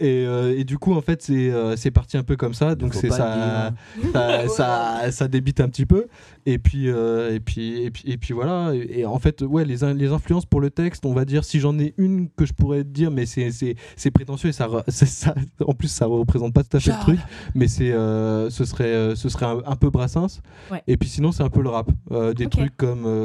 [0.00, 2.74] Et, euh, et du coup, en fait, c'est euh, c'est parti un peu comme ça.
[2.74, 6.06] Donc, c'est ça, le ça, ça, ça débite un petit peu.
[6.46, 8.72] Et puis, euh, et puis, et puis, et puis voilà.
[8.74, 11.44] Et, et en fait, ouais, les, in- les influences pour le texte, on va dire,
[11.44, 14.68] si j'en ai une que je pourrais dire, mais c'est c'est- c'est prétentieux et ça,
[14.88, 15.34] ça,
[15.66, 17.18] en plus, ça représente pas tout à fait le truc,
[17.54, 20.40] mais c'est, euh, ce serait, ce serait un, un peu Brassens.
[20.70, 20.82] Ouais.
[20.86, 21.90] Et puis sinon, c'est un peu le rap.
[22.12, 23.23] Euh, des trucs comme, euh,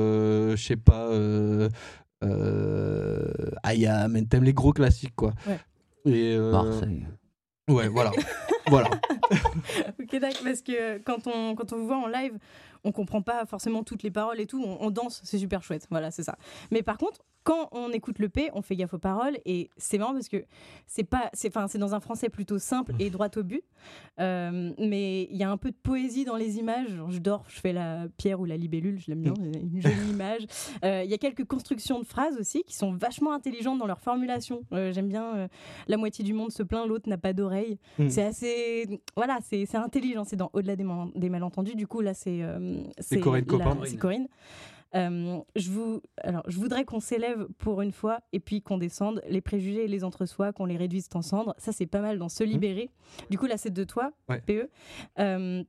[0.56, 1.70] je sais pas, euh,
[2.24, 5.34] euh, Ayam, Entem, les gros classiques, quoi.
[5.48, 5.60] Ouais.
[6.06, 7.06] Et, euh, Marseille.
[7.70, 8.12] Ouais, voilà.
[8.68, 8.90] voilà.
[10.00, 12.34] Ok, d'accord, parce que quand on, quand on vous voit en live,
[12.84, 15.88] on comprend pas forcément toutes les paroles et tout, on, on danse, c'est super chouette,
[15.92, 16.38] voilà, c'est ça.
[16.72, 19.98] Mais par contre, quand on écoute le P, on fait gaffe aux paroles et c'est
[19.98, 20.44] marrant parce que
[20.86, 23.64] c'est pas, c'est, enfin, c'est dans un français plutôt simple et droit au but,
[24.20, 26.90] Euh, mais il y a un peu de poésie dans les images.
[26.90, 29.82] Genre, je dors, je fais la pierre ou la libellule, je l'aime bien, c'est une
[29.82, 30.46] jolie image.
[30.84, 34.02] Euh, Il y a quelques constructions de phrases aussi qui sont vachement intelligentes dans leur
[34.02, 34.62] formulation.
[34.74, 35.48] Euh, j'aime bien
[35.88, 37.80] la moitié du monde se plaint, l'autre n'a pas d'oreille.
[37.98, 38.10] Mm.
[38.10, 40.24] C'est assez, voilà, c'est c'est intelligent.
[40.26, 41.76] C'est dans au-delà des, man- des malentendus.
[41.76, 43.76] Du coup là, c'est euh, C'est Corinne la-.
[43.86, 44.28] C'est Corinne.
[44.96, 49.22] Euh, je, vous, alors, je voudrais qu'on s'élève pour une fois et puis qu'on descende
[49.28, 51.54] les préjugés et les entre-soi, qu'on les réduise en cendres.
[51.58, 52.90] Ça, c'est pas mal dans Se libérer.
[53.30, 54.42] Du coup, là, c'est de toi, Ouais.
[54.42, 54.68] PE.
[55.20, 55.64] Euh,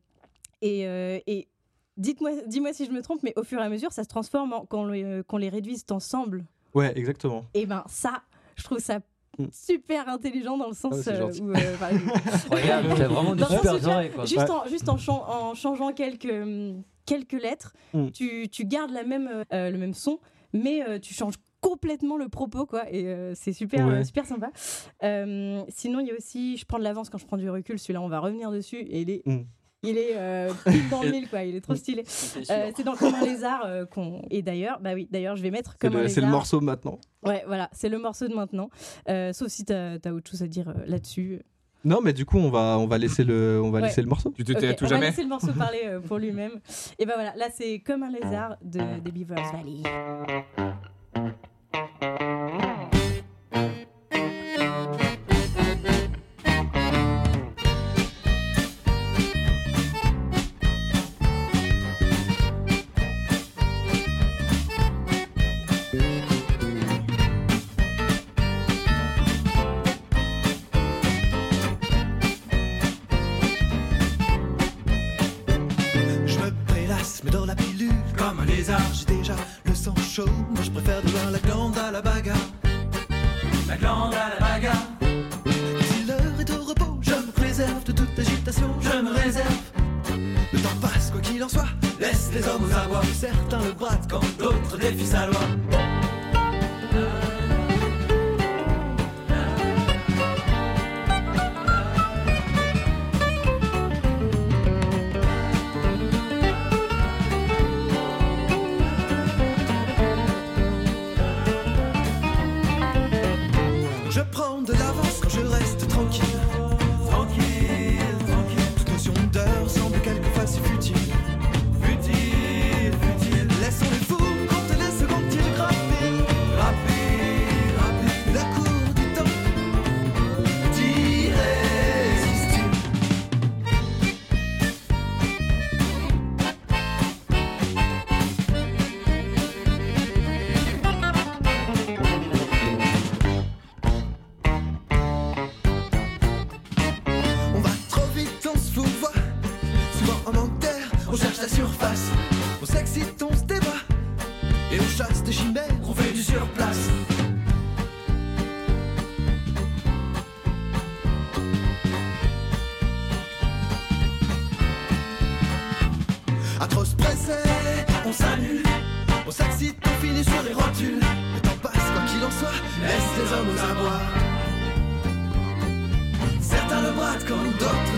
[0.62, 1.48] et euh, et
[1.96, 4.52] dites-moi, dis-moi si je me trompe, mais au fur et à mesure, ça se transforme
[4.54, 6.44] en, qu'on les réduise ensemble.
[6.74, 7.44] Ouais, exactement.
[7.54, 8.22] Et ben ça,
[8.56, 9.00] je trouve ça
[9.38, 9.46] Mm.
[9.52, 11.54] super intelligent dans le sens Ah, c'est euh, où, euh,
[12.35, 14.24] Incroyable, t'as vraiment des super quoi.
[14.24, 14.50] Juste, Ouais.
[14.50, 18.10] en, juste en, chan- en changeant quelques, hum, quelques lettres, Mm.
[18.10, 20.18] tu, tu gardes la même, euh, le même son,
[20.52, 23.94] mais euh, tu changes complètement le propos, quoi, et euh, c'est super, Ouais.
[23.96, 24.50] euh, super sympa.
[25.02, 27.78] Euh, sinon, il y a aussi, je prends de l'avance quand je prends du recul,
[27.78, 29.40] celui-là, on va revenir dessus, et il est, Mm.
[29.82, 32.02] il est euh, pile dans le mille, quoi, il est trop stylé.
[32.06, 32.50] C'est.
[32.50, 34.22] Euh, dans Comme un lézard euh, qu'on.
[34.30, 36.60] Et d'ailleurs, bah oui, d'ailleurs, je vais mettre C'est Comme un le, c'est le morceau
[36.60, 36.98] maintenant.
[37.24, 38.70] Ouais, voilà, c'est le morceau de maintenant.
[39.10, 41.40] Euh, sauf si t'as as autre chose à dire euh, là-dessus.
[41.84, 43.86] Non, mais du coup, on va, on va laisser le, on va Ouais.
[43.86, 44.32] laisser le morceau.
[44.36, 46.18] Tu te tais Ok, à tout on va jamais laisser le morceau parler euh, pour
[46.18, 46.60] lui-même.
[46.98, 49.82] Et ben voilà, là c'est Comme un lézard de, des Beavers Valley.
[80.50, 82.36] Moi je préfère de loin la glande à la bagarre.
[83.68, 84.86] La glande à la bagarre.
[85.82, 89.60] Si l'heure est au repos, je me préserve de toute agitation, je me réserve.
[90.52, 91.68] Le temps passe, quoi qu'il en soit,
[92.00, 93.02] laisse les hommes aux abois.
[93.14, 95.40] Certains le brattent quand d'autres défient sa loi.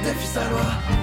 [0.03, 1.02] Défient sa loi.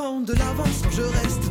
[0.00, 1.49] De l'avance je reste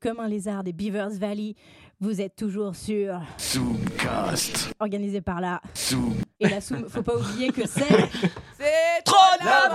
[0.00, 1.54] Comme un lézard des Beavers Valley.
[2.00, 4.72] Vous êtes toujours sur Zoomcast.
[4.80, 6.14] organisé par la Zoom.
[6.40, 6.88] et la Soum.
[6.88, 7.86] Faut pas oublier que c'est
[8.58, 9.70] C'est trop balle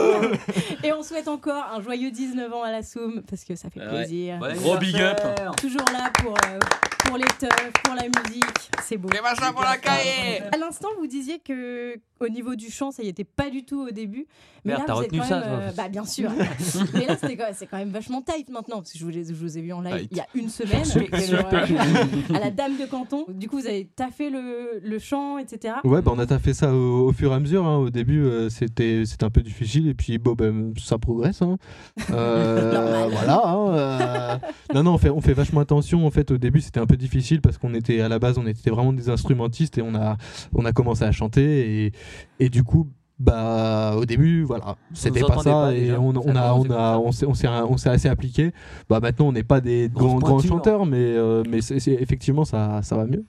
[0.84, 3.80] et on souhaite encore un joyeux 19 ans à la Soum parce que ça fait
[3.80, 3.88] Ouais.
[3.88, 4.38] plaisir.
[4.38, 5.18] Bon Gros big up.
[5.60, 6.58] Toujours là pour euh,
[7.06, 8.44] pour les teufs, pour la musique,
[8.82, 9.08] c'est beau.
[9.12, 13.02] Les machins pour la cahier À l'instant, vous disiez que au niveau du chant, ça
[13.04, 14.26] y était pas du tout au début.
[14.64, 15.58] Mais Merde, là, t'as vous êtes retenu quand ça, même, toi.
[15.58, 16.30] euh, Bah bien sûr.
[16.94, 19.24] mais là, c'était quand- c'est quand même vachement tight maintenant parce que je vous, ai-
[19.24, 20.08] je vous ai vu en live Tight.
[20.10, 23.26] il y a une semaine euh, à la Dame de Canton.
[23.28, 25.74] Du coup, vous avez taffé le, le chant, etc.
[25.84, 27.64] Ouais, bah, on a fait ça au, au fur et à mesure.
[27.66, 27.76] hein.
[27.76, 31.42] Au début, euh, c'était c'était un peu difficile, et puis bon, ben, ça progresse.
[31.42, 31.58] hein.
[32.10, 33.40] Euh, voilà.
[33.44, 34.36] hein, euh.
[34.74, 36.06] Non, non, on fait, on fait vachement attention.
[36.06, 38.46] En fait, au début, c'était un peu difficile parce qu'on était à la base, on
[38.46, 40.16] était vraiment des instrumentistes et on a,
[40.54, 41.92] on a commencé à chanter et,
[42.40, 42.88] et du coup.
[43.18, 47.12] Bah, au début, voilà, c'était pas ça pas, et on, on a, on a, on
[47.12, 48.52] s'est, on s'est, on s'est assez appliqué.
[48.90, 52.94] Bah, maintenant, on n'est pas des grands, grands chanteurs, mais, euh, mais effectivement, ça, ça
[52.94, 53.24] va mieux.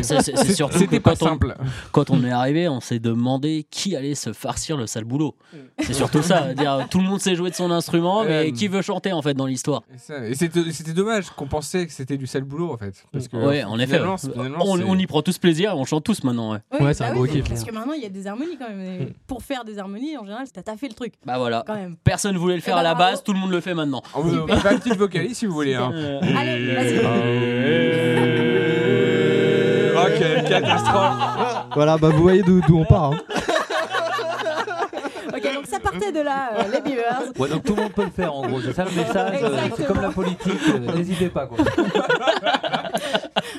[0.00, 0.22] C'est-
[0.54, 1.54] surtout que C'était pas quand on, simple.
[1.92, 5.34] quand on est arrivé, on s'est demandé qui allait se farcir le sale boulot.
[5.80, 6.54] C'est surtout ça.
[6.54, 9.20] dire, tout le monde sait jouer de son instrument, mais Euh, qui veut chanter en
[9.20, 9.82] fait dans l'histoire?
[10.24, 13.04] Et c'était c'était dommage qu'on pensait que c'était du sale boulot en fait.
[13.12, 14.00] Parce que, Ouais, en effet.
[14.00, 14.06] ouais.
[14.60, 16.52] On, on y prend tous plaisir, on chante tous maintenant.
[16.52, 16.58] ouais.
[16.72, 17.48] Oui, Ouais, c'est un bah oui, kiff.
[17.48, 19.08] Parce que maintenant, il y a des harmonies quand même.
[19.26, 21.64] Pour faire des harmonies, en général, t'as taffé le truc Bah voilà.
[21.66, 21.96] quand même.
[22.04, 24.02] Personne voulait le faire Eh à ben, la base, tout le monde le fait maintenant.
[24.14, 25.74] On peut faire une petite vocalise si vous voulez.
[25.74, 25.90] Hein.
[25.92, 27.00] Euh, Allez, vas-y.
[29.98, 31.66] Oh, quelle catastrophe!
[31.74, 33.12] voilà, bah, vous voyez d'où on part.
[33.12, 33.18] hein.
[35.34, 37.22] Ok, donc ça partait de là, euh, les Beavers.
[37.38, 38.60] Ouais, donc tout le monde peut le faire en gros.
[38.62, 39.38] C'est ça le message.
[39.42, 39.58] euh.
[39.76, 40.52] C'est comme la politique.
[40.74, 41.58] euh, N'hésitez pas quoi.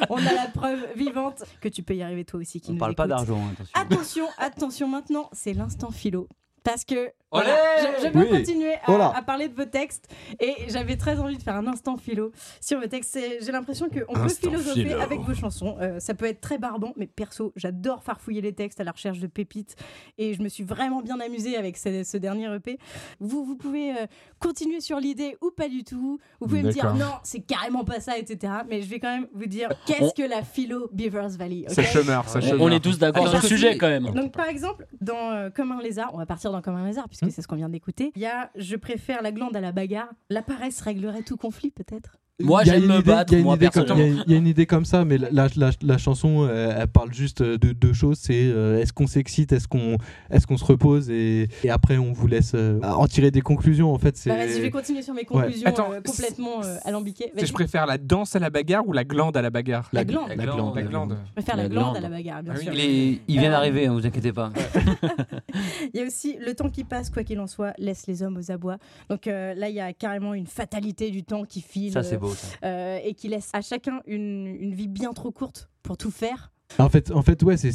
[0.10, 2.80] On a la preuve vivante que tu peux y arriver toi aussi qui On nous
[2.80, 3.38] parle pas d'argent.
[3.38, 3.74] hein, attention.
[3.82, 6.28] Attention, attention maintenant, c'est l'instant philo.
[6.64, 8.30] Parce que voilà, je, je veux Oui.
[8.30, 9.12] continuer à, Voilà.
[9.16, 10.08] à parler de vos textes
[10.40, 13.12] et j'avais très envie de faire un instant philo sur vos textes.
[13.14, 15.02] C'est- J'ai l'impression qu'on peut philosopher philo.
[15.02, 15.76] avec vos chansons.
[15.82, 19.20] Euh, ça peut être très barbant, mais perso, j'adore farfouiller les textes à la recherche
[19.20, 19.76] de pépites
[20.18, 22.80] et je me suis vraiment bien amusée avec ce, ce dernier EP.
[23.20, 24.06] Vous, vous pouvez euh,
[24.40, 26.20] continuer sur l'idée ou pas du tout.
[26.40, 28.54] Vous pouvez me dire non, c'est carrément pas ça, etc.
[28.70, 31.66] Mais je vais quand même vous dire qu'est-ce que la philo Beavers Valley.
[31.68, 31.74] ok?
[31.74, 32.62] Ça chômeur, ça on, chômeur.
[32.62, 34.06] on est tous d'accord sur le sujet quand même.
[34.12, 37.10] donc par exemple, dans euh, Comme un lézard, on va partir dans Comme un lézard
[37.20, 38.12] puisque c'est ce qu'on vient d'écouter.
[38.16, 40.10] Il y a Je préfère la glande à la bagarre.
[40.30, 42.18] La paresse réglerait tout conflit peut-être?
[42.40, 43.96] Moi, j'aime me idée- battre, il y a une moi, idée comme- Il y, a-
[43.96, 44.24] personnellement.
[44.28, 46.88] il y a une idée comme ça, mais la, la, la- la chanson, euh, elle
[46.88, 48.20] parle juste de deux choses.
[48.22, 49.98] C'est euh, est-ce qu'on s'excite, est-ce qu'on
[50.30, 53.92] est qu'on se repose, et, et après on vous laisse euh, en tirer des conclusions.
[53.92, 54.30] En fait, c'est.
[54.30, 57.32] Bah, vas-y, je vais continuer sur mes conclusions Attends, euh, complètement euh, alambiquées.
[57.36, 59.90] Je préfère la danse à la bagarre ou la glande à la bagarre?
[59.92, 60.30] La glande.
[60.30, 60.56] La La glande.
[60.58, 60.76] glande.
[60.76, 61.18] La glande.
[61.30, 61.98] Je préfère la, La glande, glande.
[61.98, 62.74] à la bagarre, bien Ah oui, sûr.
[62.76, 64.52] Il, est- il vient Euh, d'arriver, hein, vous inquiétez pas.
[65.94, 68.38] Il y a aussi le temps qui passe, quoi qu'il en soit, laisse les hommes
[68.38, 68.78] aux abois.
[69.10, 72.16] Donc euh, là, il y a carrément une fatalité du temps qui file Ça c'est
[72.16, 72.34] euh, beau.
[72.36, 72.48] Ça.
[72.64, 76.52] euh, et qui laisse à chacun une, une vie bien trop courte pour tout faire.
[76.80, 77.72] En fait, en fait, ouais, c'est,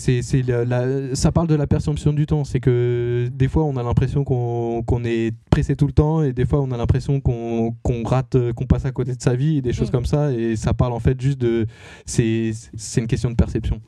[1.16, 2.44] ça parle de la perception du temps.
[2.44, 6.34] C'est que des fois, on a l'impression qu'on, qu'on est pressé tout le temps, et
[6.34, 9.34] des fois, on a l'impression qu'on, qu'on rate, euh, qu'on passe à côté de sa
[9.34, 9.92] vie, et des choses Mm.
[9.92, 10.30] comme ça.
[10.32, 11.66] Et ça parle en fait juste de,
[12.04, 13.80] c'est, c'est une question de perception.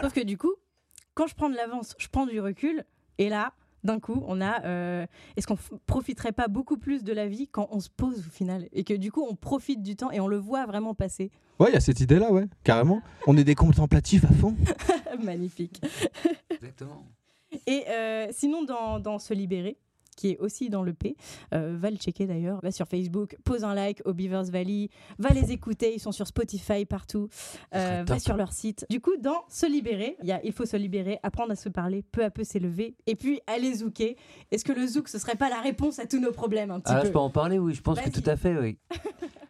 [0.00, 0.54] Sauf que du coup,
[1.14, 2.82] quand je prends de l'avance, je prends du recul.
[3.18, 3.52] Et là,
[3.86, 4.62] d'un coup, on a.
[4.64, 5.06] euh,
[5.36, 5.56] Est-ce qu'on
[5.86, 8.68] profiterait pas beaucoup plus de la vie quand on se pose au final?
[8.72, 11.30] Et que du coup, on profite du temps et on le voit vraiment passer.
[11.58, 13.00] Ouais, il y a cette idée-là, ouais, carrément.
[13.26, 14.54] On est des contemplatifs à fond.
[15.22, 15.80] Magnifique.
[16.50, 17.06] Exactement.
[17.66, 19.78] Et euh, sinon, dans, dans Se Libérer,
[20.16, 21.16] qui est aussi dans le P,
[21.54, 24.88] euh, va le checker d'ailleurs, va sur Facebook, pose un like au Beavers Valley,
[25.18, 27.28] va les écouter, ils sont sur Spotify partout,
[27.74, 28.86] euh, va sur leur site.
[28.90, 31.68] Du coup, dans Se Libérer, il y a Il faut se libérer, apprendre à se
[31.68, 34.16] parler, peu à peu s'élever, et puis aller zouker.
[34.50, 36.92] Est-ce que le zouk, ce serait pas la réponse à tous nos problèmes un petit
[36.92, 38.78] Ah, là, peu je peux en parler, oui, je pense que tout à fait, oui.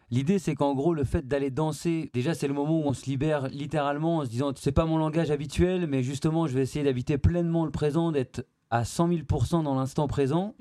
[0.09, 3.05] L'idée, c'est qu'en gros, le fait d'aller danser, déjà, c'est le moment où on se
[3.05, 6.85] libère littéralement en se disant c'est pas mon langage habituel, mais justement, je vais essayer
[6.85, 10.55] d'habiter pleinement le présent, d'être à 100 000% dans l'instant présent.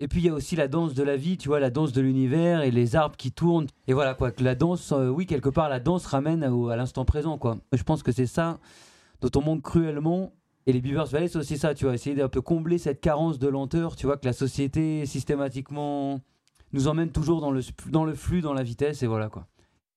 [0.00, 1.92] Et puis, il y a aussi la danse de la vie, tu vois, la danse
[1.92, 3.68] de l'univers et les arbres qui tournent.
[3.86, 6.76] Et voilà, quoi, que la danse, euh, oui, quelque part, la danse ramène à, à
[6.76, 7.58] l'instant présent, quoi.
[7.72, 8.58] Je pense que c'est ça
[9.20, 10.32] dont on manque cruellement.
[10.66, 13.38] Et les Beavers Valley, c'est aussi ça, tu vois, essayer d'un peu combler cette carence
[13.38, 16.20] de lenteur, tu vois, que la société systématiquement
[16.72, 19.46] nous emmène toujours dans le, dans le flux, dans la vitesse, et voilà quoi.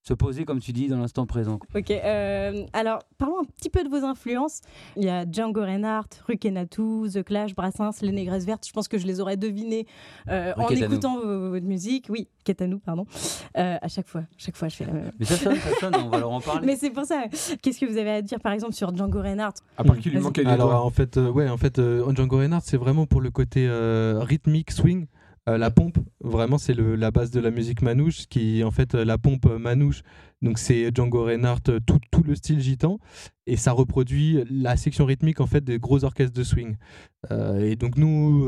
[0.08, 1.60] Se poser, comme tu dis, dans l'instant présent.
[1.76, 4.62] Ok, euh, alors parlons un petit peu de vos influences.
[4.96, 8.66] Il y a Django Reinhardt, Rukenatu, The Clash, Brassens, Les Négresses Vertes.
[8.66, 9.86] Je pense que je les aurais devinés
[10.30, 12.06] euh, en écoutant vo- votre musique.
[12.10, 13.06] Oui, Ketanou, pardon.
[13.58, 15.12] Euh, à chaque fois, chaque fois, je fais la même.
[15.20, 16.62] Mais ça sonne, ça sonne, on va leur en parler.
[16.66, 17.26] Mais c'est pour ça.
[17.62, 19.56] Qu'est-ce que vous avez à dire, par exemple, sur Django Reinhardt?
[19.78, 20.24] À part qu'il lui Vas-y.
[20.24, 20.82] manquait des Alors doigts.
[20.86, 24.20] en fait, euh, ouais, en fait, euh, Django Reinhardt, c'est vraiment pour le côté euh,
[24.22, 25.08] rythmique, swing,
[25.48, 25.98] euh, la pompe.
[26.22, 29.58] Vraiment, c'est la base de la musique manouche, qui en fait euh, la pompe euh,
[29.58, 30.02] manouche.
[30.42, 33.00] Donc c'est Django Reinhardt, tout, le style gitan,
[33.48, 36.76] et ça reproduit la section rythmique en fait des gros orchestres de swing.
[37.60, 38.48] Et donc nous,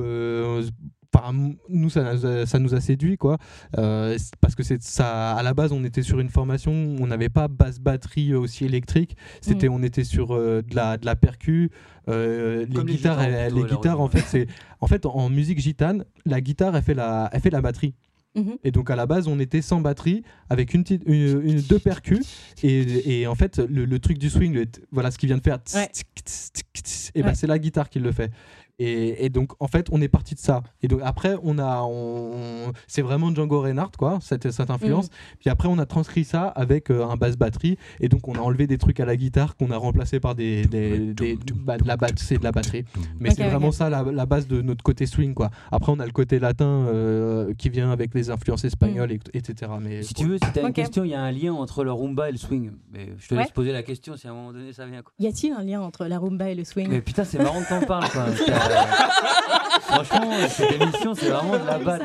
[1.16, 1.34] enfin,
[1.70, 3.38] nous ça, nous a- ça nous a séduit quoi,
[3.78, 5.32] Euh, parce que c'est ça.
[5.34, 9.16] À la base, on était sur une formation, on n'avait pas basse batterie aussi électrique.
[9.42, 9.74] C'était, Mm.
[9.74, 11.72] on était sur euh, de la de la percu.
[12.08, 13.20] euh, les guitares,
[13.54, 14.48] les guitares, en fait, c'est
[14.82, 17.94] en fait en musique gitane, la guitare, elle fait la, elle fait la batterie.
[18.36, 18.58] Mhm.
[18.64, 21.80] Et donc à la base, on était sans batterie, avec une petite, une, une- deux
[21.80, 22.20] percus,
[22.64, 25.42] et, et en fait le, le truc du swing, le voilà ce qui vient de
[25.44, 25.88] faire, tss, Ouais.
[25.92, 27.36] tss, tss, tss, tss, et ben Ouais.
[27.36, 28.32] c'est la guitare qui le fait.
[28.80, 30.64] Et, et donc en fait, on est parti de ça.
[30.82, 35.06] Et donc après, on a, on- c'est vraiment Django Reinhardt quoi, cette, cette influence.
[35.08, 35.16] Mhm.
[35.42, 38.40] Puis après, on a transcrit ça avec euh, un basse batterie, et donc on a
[38.40, 41.86] enlevé des trucs à la guitare qu'on a remplacé par des, des, des- bah, de
[41.88, 42.86] la c'est de la batterie.
[43.20, 45.50] Mais c'est vraiment ça la, la base de notre côté swing quoi.
[45.72, 49.72] Après, on a le côté latin euh, qui vient avec les influences espagnoles, et- etc.
[49.82, 50.74] Mais Si tu veux, si t'as une Ok.
[50.74, 52.72] question, il y a un lien entre le rumba et le swing.
[52.94, 53.42] Mais je te Ouais.
[53.42, 55.02] laisse poser la question si à un moment donné ça vient.
[55.02, 55.12] Quoi.
[55.20, 56.88] Y a-t-il un lien entre la rumba et le swing?
[56.90, 58.10] Mais putain, c'est marrant que t'en parles.
[58.12, 58.26] Quoi.
[59.82, 62.02] Franchement, cette émission, c'est vraiment de la balle.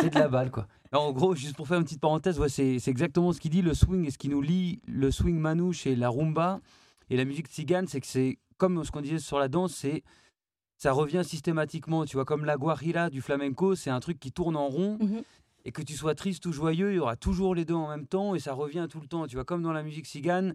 [0.00, 0.66] C'est de la balle, quoi.
[0.92, 3.62] En gros, juste pour faire une petite parenthèse, ouais, c'est exactement ce qu'il dit.
[3.62, 6.60] Le swing et ce qui nous lie, le swing manouche et la rumba
[7.08, 10.02] et la musique tzigane, c'est que c'est comme ce qu'on disait sur la danse, c'est
[10.76, 12.04] ça revient systématiquement.
[12.06, 14.98] Tu vois, comme la guajira du flamenco, c'est un truc qui tourne en rond.
[15.00, 15.22] Mhm.
[15.66, 18.06] Et que tu sois triste ou joyeux, il y aura toujours les deux en même
[18.06, 19.26] temps et ça revient tout le temps.
[19.26, 20.54] Tu vois, comme dans la musique tzigane,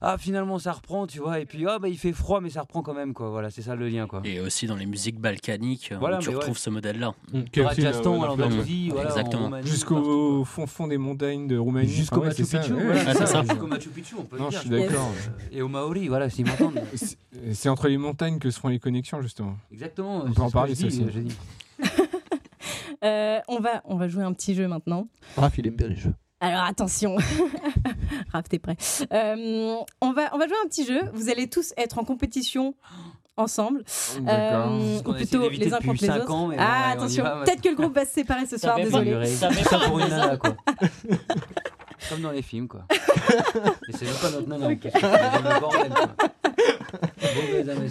[0.00, 2.60] ah finalement ça reprend, tu vois, et puis ah bah il fait froid mais ça
[2.62, 3.30] reprend quand même, quoi.
[3.30, 4.20] Voilà, c'est ça le lien, quoi.
[4.24, 6.34] Et aussi dans les musiques balkaniques, où Voilà, tu ouais.
[6.36, 7.14] retrouves ce modèle-là.
[7.32, 8.36] Mm, Rajasthan,
[9.04, 9.62] Exactement.
[9.62, 11.88] Jusqu'au fond, fond des montagnes de Roumanie.
[11.88, 12.72] Jusqu'au Machu Picchu,
[13.06, 14.60] Ah, jusqu'au Machu Picchu, on peut le Non, dire.
[14.62, 15.10] je suis d'accord.
[15.28, 16.80] Euh, Et aux Maoris, voilà, s'ils m'entendent.
[16.94, 17.16] C'est-
[17.52, 19.56] C'est entre les montagnes que se font les connexions, justement.
[19.72, 20.24] Exactement.
[20.26, 21.04] On peut en parler, ça aussi.
[21.12, 21.36] j'ai dit.
[23.04, 25.06] Euh, on, va, on va jouer un petit jeu maintenant.
[25.36, 26.14] Raph, il aime bien les jeux.
[26.40, 27.16] Alors attention,
[28.32, 28.76] Raph, t'es prêt
[29.12, 31.00] Euh, on, va, on va jouer un petit jeu.
[31.12, 32.74] Vous allez tous être en compétition
[33.36, 33.82] ensemble.
[34.20, 34.72] D'accord.
[34.72, 36.30] Euh, ou plutôt les uns contre les autres.
[36.32, 39.26] ans, bon, ah attention, peut-être que le groupe va se séparer ce soir, désolé.
[39.26, 40.56] Ça met Ça pas pour une nana, quoi.
[42.08, 42.84] Comme dans les films, quoi.
[43.88, 45.60] Et c'est même pas notre nana.
[45.60, 45.92] bordel.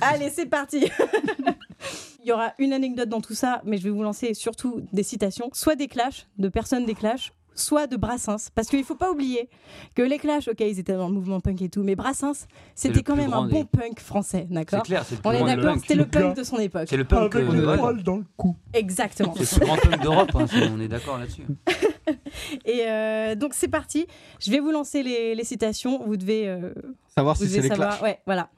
[0.02, 0.90] Allez, c'est parti.
[2.24, 5.04] Il y aura une anecdote dans tout ça, mais je vais vous lancer surtout des
[5.04, 8.50] citations, soit des clashs, de personnes des clashs, soit de Brassens.
[8.56, 9.50] Parce qu'il ne faut pas oublier
[9.96, 13.04] que les clashs, ok, ils étaient dans le mouvement punk et tout, mais Brassens, c'était
[13.04, 15.56] quand même un des- bon punk français, C'est d'accord clair, c'est le plus On est
[15.56, 16.88] d'accord, c'était le punk de son époque.
[16.90, 17.36] C'est le punk.
[17.36, 18.56] Avec dans le cou.
[18.74, 19.34] Exactement.
[19.36, 21.44] C'est le plus grand punk d'Europe, hein, c'est- on est d'accord là-dessus.
[22.66, 24.08] Et euh, donc c'est parti.
[24.40, 26.06] Je vais vous lancer les, les citations.
[26.06, 26.74] Vous devez, euh,
[27.16, 28.02] Savoir vous si c'est les clashs.
[28.02, 28.50] Ouais, voilà.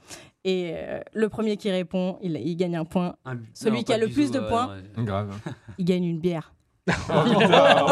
[0.43, 3.16] Et euh, le premier qui répond, il, il gagne un point.
[3.26, 4.76] Un- Celui non, qui a le plus de points.
[4.97, 5.04] ouais.
[5.04, 5.36] Grave.
[5.78, 6.54] Il gagne une bière.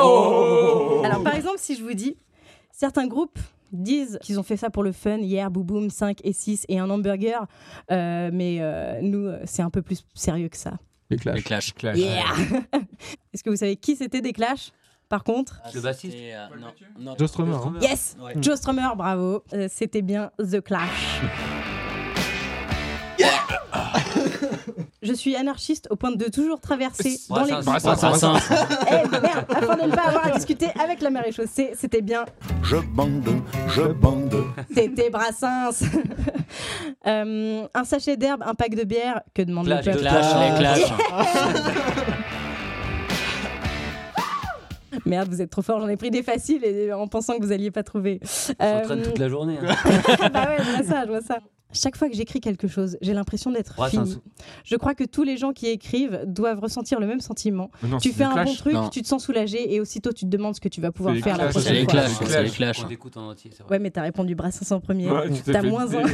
[0.02, 2.18] Oh Alors par exemple, si je vous dis,
[2.72, 3.40] certains groupes
[3.72, 6.90] disent qu'ils ont fait ça pour le fun, hier, Bouboum, 5 et 6 et un
[6.90, 7.46] hamburger,
[7.92, 10.74] euh, mais euh, nous, euh, c'est un peu plus sérieux que ça.
[11.10, 11.44] Les Les clashs.
[11.44, 11.74] clashs.
[11.74, 11.98] Clash.
[11.98, 12.24] Yeah
[13.34, 14.72] Est-ce que vous savez qui c'était des Clash
[15.10, 15.62] Par contre?
[15.64, 16.68] Ah, Le bassiste euh, non,
[17.00, 17.16] non.
[17.18, 17.56] Joe Strummer.
[17.56, 17.74] hein.
[17.82, 18.34] Yes Ouais.
[18.42, 19.44] Joe Strummer, bravo.
[19.54, 21.22] Euh, c'était bien The Clash.
[25.08, 27.52] Je suis anarchiste au point de toujours traverser dans les.
[27.52, 27.70] Eh, merde,
[29.56, 32.26] afin de ne pas avoir à discuter avec la marée chaussée, c'était bien
[32.62, 33.30] Je bande,
[33.70, 34.36] je bande.
[34.76, 35.84] Tété Brassens.
[37.06, 40.58] Euh, un sachet d'herbe, un pack de bière, que demande Clash, le peuple Clash, les
[40.58, 40.92] clashs.
[45.06, 47.52] Merde, vous êtes trop fort, j'en ai pris des faciles et en pensant que vous
[47.52, 48.20] alliez pas trouver.
[48.24, 49.58] On s'entraîne Euh, toute la journée.
[49.62, 50.30] hein.
[50.34, 51.38] bah ouais, je vois ça, je vois ça.
[51.74, 54.06] Chaque fois que j'écris quelque chose, j'ai l'impression d'être Brassens.
[54.06, 54.18] fini.
[54.64, 57.70] Je crois que tous les gens qui écrivent doivent ressentir le même sentiment.
[57.84, 58.88] Non, tu fais un bon truc, Non.
[58.90, 61.38] tu te sens soulagé et aussitôt tu te demandes ce que tu vas pouvoir faire
[61.38, 61.92] la prochaine C'est les fois.
[61.92, 62.78] clashs, C'est les clash.
[62.78, 62.86] clashs.
[62.86, 63.70] On écoute en entier, vrai.
[63.70, 65.12] Ouais, mais t'as répondu Brassens en premier.
[65.12, 66.08] Ouais, tu T'as moins un.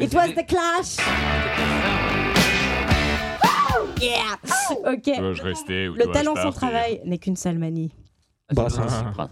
[0.00, 0.96] It was the clash.
[4.02, 4.38] Yeah.
[4.92, 5.06] Ok.
[5.06, 7.92] Le talent sans travail n'est qu'une sale manie.
[8.52, 8.82] Brassens.
[9.18, 9.28] Ah.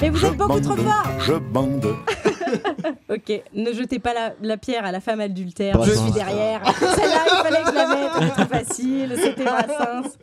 [0.00, 1.06] Mais vous êtes beaucoup trop fort.
[1.20, 1.86] Je bande.
[3.10, 5.74] Ok, ne jetez pas la, la pierre à la femme adultère.
[5.82, 6.02] Je Brassens.
[6.04, 6.62] suis derrière.
[6.78, 8.12] Celle-là, il fallait que je la mette.
[8.32, 9.14] Trop facile.
[9.16, 10.16] C'était Brassens.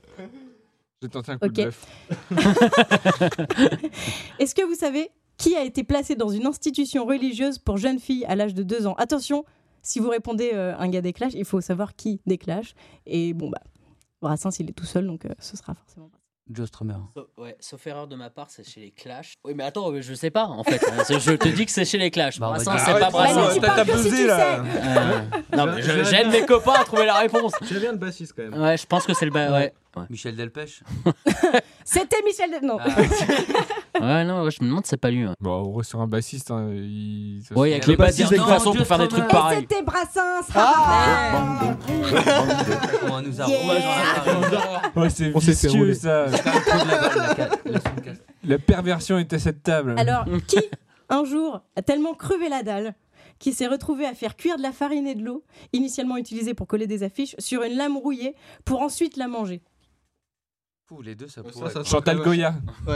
[1.02, 1.54] J'ai tenté un coup Ok.
[1.54, 1.86] de bluff.
[4.40, 8.26] Est-ce que vous savez qui a été placé dans une institution religieuse pour jeunes filles
[8.26, 8.96] à l'âge de 2 ans?
[8.98, 9.46] Attention,
[9.82, 12.74] si vous répondez euh, un gars des Clash, il faut savoir qui des Clash.
[13.06, 13.62] Et bon, bah,
[14.22, 16.19] Brassens, il est tout seul, donc euh, ce sera forcément Brassens.
[16.52, 16.96] Joe Strummer.
[17.38, 19.34] Ouais, sauf erreur de ma part, c'est chez les Clash.
[19.44, 20.82] Oui, mais attends, je sais pas en fait.
[20.84, 22.40] Euh, je te dis que c'est chez les Clash.
[22.40, 23.54] Bah, Brassens, c'est pas Brassens.
[23.54, 23.84] tu t'as
[24.26, 24.64] là.
[24.64, 25.20] Euh,
[25.56, 27.54] non, mais je- j'aide mes copains à trouver la réponse.
[27.62, 28.60] J'ai bien le bassiste quand même.
[28.62, 29.52] Ouais, je pense que c'est le bas.
[29.52, 29.74] Ouais.
[30.10, 30.82] Michel Delpech.
[31.84, 32.52] C'était Michel.
[32.52, 32.66] De...
[32.66, 32.78] Non.
[32.80, 35.26] Ah, ouais, non, ouais, je me demande si c'est pas lui.
[35.26, 35.34] ouais.
[35.40, 36.52] Bon, on sur un bassiste.
[36.52, 37.42] hein, il...
[37.48, 39.24] ça Ouais, se- avec Le les bassistes, bassiste de toute façon, pour faire des trucs
[39.24, 39.60] Et pareils.
[39.70, 40.48] c'était Brassens.
[40.54, 41.78] Bande.
[43.04, 45.02] On va nous.
[45.02, 45.94] Ouais, c'est On s'est fait vicieux rouler.
[45.96, 46.28] ça.
[46.32, 48.24] C'est quand même trop de la balle, la ca- la Soundcast.
[48.44, 49.96] La perversion est à cette table.
[49.98, 50.60] Alors, qui,
[51.10, 52.94] un jour, a tellement crevé la dalle
[53.40, 56.68] qui s'est retrouvé à faire cuire de la farine et de l'eau, initialement utilisée pour
[56.68, 58.36] coller des affiches, sur une lame rouillée
[58.66, 59.62] pour ensuite la manger?
[61.04, 61.70] Les deux, ça Ça, pourrait.
[61.72, 62.56] ça sent Chantal Goya.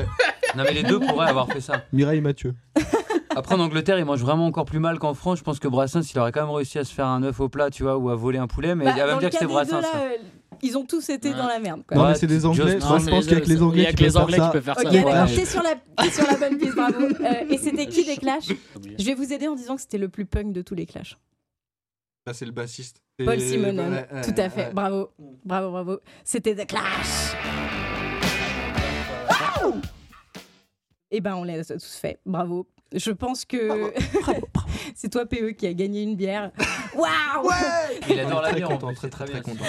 [0.55, 1.81] Non, mais les deux pourraient avoir fait ça.
[1.93, 2.53] Mireille Mathieu.
[3.35, 5.39] Après, en Angleterre, ils mangent vraiment encore plus mal qu'en France.
[5.39, 7.49] Je pense que Brassens, il aurait quand même réussi à se faire un œuf au
[7.49, 9.29] plat, tu vois, ou à voler un poulet, mais Bah, il va dans me dire
[9.31, 9.81] que cas c'était des deux, Brassens.
[9.81, 9.97] là, ça.
[9.97, 10.17] euh,
[10.61, 11.35] ils ont tous été Ouais.
[11.35, 11.81] dans la merde.
[11.87, 11.97] Quoi.
[11.97, 12.63] Non, Ouais, mais c'est des Anglais.
[12.63, 14.17] Moi, je c'est pense les qu'avec deux, les Anglais il y a qui que les
[14.17, 14.49] Anglais qui ça.
[14.51, 14.89] peuvent faire Ok, ça.
[14.91, 16.99] d'accord, t'es sur, la, t'es sur la bonne piste, bravo.
[17.01, 18.45] Euh, et c'était qui des Clash
[18.99, 21.17] Je vais vous aider en disant que c'était le plus punk de tous les Clash.
[22.27, 23.01] Là, c'est le bassiste.
[23.25, 24.67] Paul Simonon, ouais, ouais, tout à fait.
[24.67, 24.73] ouais.
[24.73, 25.09] Bravo,
[25.43, 25.97] bravo, bravo.
[26.23, 27.33] C'était The Clash.
[31.11, 32.19] Eh ben, on l'a tous fait.
[32.25, 32.67] Bravo.
[32.95, 33.91] Je pense que
[34.95, 36.51] c'est toi, PE, qui a gagné une bière.
[36.95, 37.49] Waouh
[38.07, 39.41] Il adore la bière, content, plus, très, très bien.
[39.41, 39.63] content.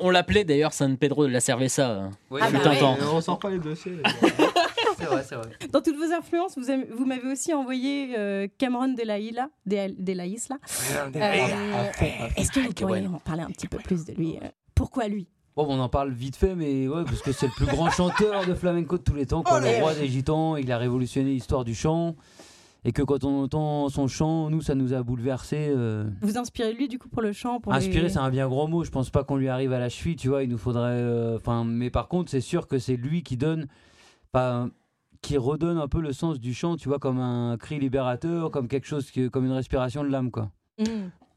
[0.00, 1.90] On l'appelait d'ailleurs San Pedro de la Cerveza.
[1.90, 2.08] euh.
[2.30, 2.78] Ouais, Ah bah ouais.
[2.80, 2.96] temps.
[3.12, 3.92] On sort pas les dossiers.
[3.92, 4.02] les
[4.98, 5.48] c'est vrai, c'est vrai.
[5.72, 9.48] Dans toutes vos influences, vous, avez- vous m'avez aussi envoyé euh, Cameron de la Isla.
[9.64, 10.56] De, de la Isla.
[11.14, 14.38] Euh, Est-ce que vous pourriez en parler un petit peu plus de lui
[14.74, 15.28] Pourquoi lui?
[15.56, 18.46] Bon, on en parle vite fait, mais ouais, parce que c'est le plus grand chanteur
[18.46, 21.64] de flamenco de tous les temps, quoi, le roi des gitans, il a révolutionné l'histoire
[21.64, 22.14] du chant.
[22.84, 25.74] Et que quand on entend son chant, nous, ça nous a bouleversé.
[26.22, 28.84] Vous inspirez lui du coup pour le chant pour Inspiré, c'est un bien grand mot.
[28.84, 30.44] Je pense pas qu'on lui arrive à la cheville, tu vois.
[30.44, 30.90] Il nous faudrait.
[30.92, 33.66] euh, Enfin, mais par contre, c'est sûr que c'est lui qui donne,
[34.30, 34.68] pas,
[35.20, 38.68] qui redonne un peu le sens du chant, tu vois, comme un cri libérateur, comme
[38.68, 40.50] quelque chose, qui, comme une respiration de l'âme, quoi.
[40.78, 40.84] Mm.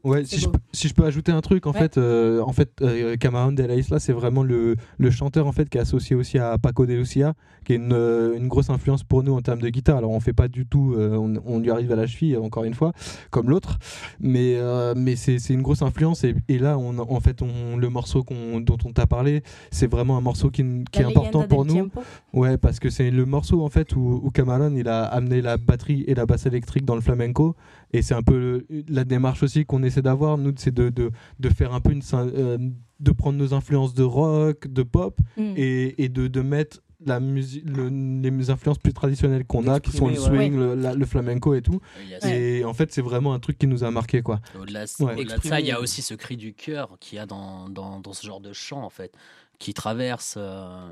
[0.06, 1.80] Ouais, si je, peux- si je peux ajouter un truc, en Ouais.
[1.80, 5.52] fait, euh, en fait, euh, Cameron de la Isla, c'est vraiment le, le chanteur en
[5.52, 7.34] fait qui est associé aussi à Paco de Lucia,
[7.66, 9.98] qui est une, euh, une grosse influence pour nous en termes de guitare.
[9.98, 12.64] Alors on fait pas du tout, euh, on, on lui arrive à la cheville encore
[12.64, 12.94] une fois,
[13.30, 13.78] comme l'autre,
[14.22, 14.58] mais
[14.96, 18.24] mais c'est une grosse influence et, et là, on, en fait, on, le morceau
[18.62, 21.74] dont on t'a parlé, c'est vraiment un morceau qui, qui est important pour nous.
[21.74, 22.02] Tiempo.
[22.34, 25.58] Ouais, parce que c'est le morceau en fait où, où Cameron il a amené la
[25.58, 27.56] batterie et la basse électrique dans le flamenco
[27.92, 28.38] et c'est un peu
[28.70, 31.92] le- la démarche aussi qu'on essaie d'avoir nous c'est de, de, de faire un peu
[31.92, 32.58] une euh,
[33.00, 35.54] de prendre nos influences de rock, de pop Mm.
[35.58, 39.92] et, et de, de mettre la musique le- les influences plus traditionnelles qu'on a qui
[39.96, 41.80] sont le swing, le, la- le flamenco et tout
[42.28, 44.42] et en fait c'est vraiment un truc qui nous a marqué quoi.
[44.60, 45.24] Au-delà Ouais.
[45.24, 48.00] de ça, il y a aussi ce cri du cœur qu'il y a dans, dans,
[48.02, 49.14] dans ce genre de chant, en fait,
[49.60, 50.90] qui traverse, euh,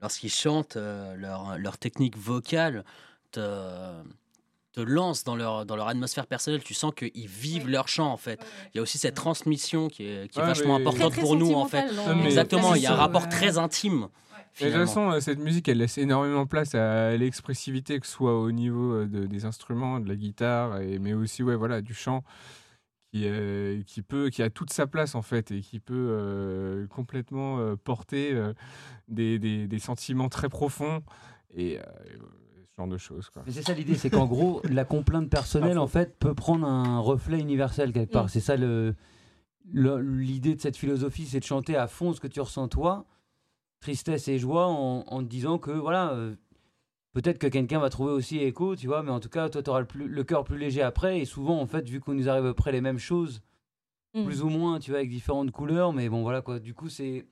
[0.00, 2.82] lorsqu'ils chantent, euh, leur, leur technique vocale
[3.30, 3.40] te,
[4.76, 6.62] te lance dans leur, dans leur atmosphère personnelle.
[6.62, 8.44] Tu sens qu'ils vivent leur chant, en fait.
[8.74, 11.20] Il y a aussi cette transmission qui est, qui est Ouais, vachement importante Très, très
[11.22, 11.90] pour nous, en fait.
[11.94, 14.08] Non, Exactement, il y a un rapport très intime.
[14.60, 18.38] Et de toute façon, cette musique, elle laisse énormément place à l'expressivité, que ce soit
[18.38, 21.92] au niveau euh, de- des instruments, de la guitare, et, mais aussi ouais, voilà, du
[21.92, 22.24] chant,
[23.12, 26.86] qui, euh, qui, peut, qui a toute sa place en fait, et qui peut euh,
[26.86, 28.54] complètement euh, porter euh,
[29.08, 31.02] des, des- des sentiments très profonds,
[31.54, 31.78] et, et,
[32.76, 33.30] ce genre de choses.
[33.30, 33.42] Quoi.
[33.46, 36.98] Mais c'est ça l'idée, c'est qu'en gros, la complainte personnelle, en fait, peut prendre un
[36.98, 38.26] reflet universel quelque part.
[38.26, 38.28] Mm.
[38.28, 38.94] C'est ça le.
[39.72, 43.06] le- l'idée de cette philosophie, c'est de chanter à fond ce que tu ressens toi,
[43.80, 46.34] tristesse et joie, en, en te disant que voilà, euh,
[47.14, 49.70] peut-être que quelqu'un va trouver aussi écho, tu vois, mais en tout cas, toi, tu
[49.70, 51.20] auras le, plus- le cœur plus léger après.
[51.20, 53.40] Et souvent, en fait, vu qu'on nous arrive à peu près les mêmes choses,
[54.14, 54.24] Mm.
[54.24, 56.58] plus ou moins, tu vois, avec différentes couleurs, mais bon, voilà quoi.
[56.58, 57.26] Du coup, c'est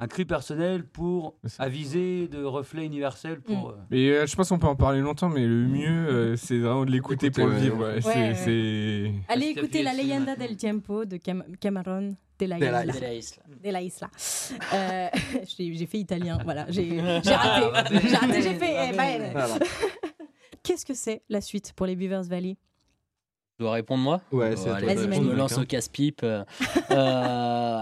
[0.00, 3.70] un cri personnel pour aviser de reflet universel pour.
[3.70, 6.58] euh, Mais euh, je pense qu'on peut en parler longtemps, mais le mieux, euh, c'est
[6.58, 7.60] vraiment de l'écouter pour le ouais.
[7.60, 7.78] vivre.
[7.78, 7.94] ouais.
[7.94, 8.34] Ouais, C'est- ouais.
[8.34, 12.92] c'est- Allez écouter La Leyenda del Tiempo de Cam- Cameron de la De la Isla.
[12.92, 13.42] De la isla.
[13.64, 14.10] De la Isla.
[14.72, 15.08] Euh,
[15.58, 16.66] j'ai fait italien, voilà.
[16.70, 18.08] J'ai j'ai raté.
[18.08, 18.90] J'ai raté, j'ai fait.
[18.90, 18.92] eh
[19.32, 19.58] Voilà.
[20.62, 22.56] Qu'est-ce que c'est la suite pour les Beavers Valley?
[23.58, 26.20] Je dois répondre moi Ouais, c'est toi de je répondre, me lance au casse-pipe.
[26.22, 26.44] Euh,
[26.92, 26.94] euh,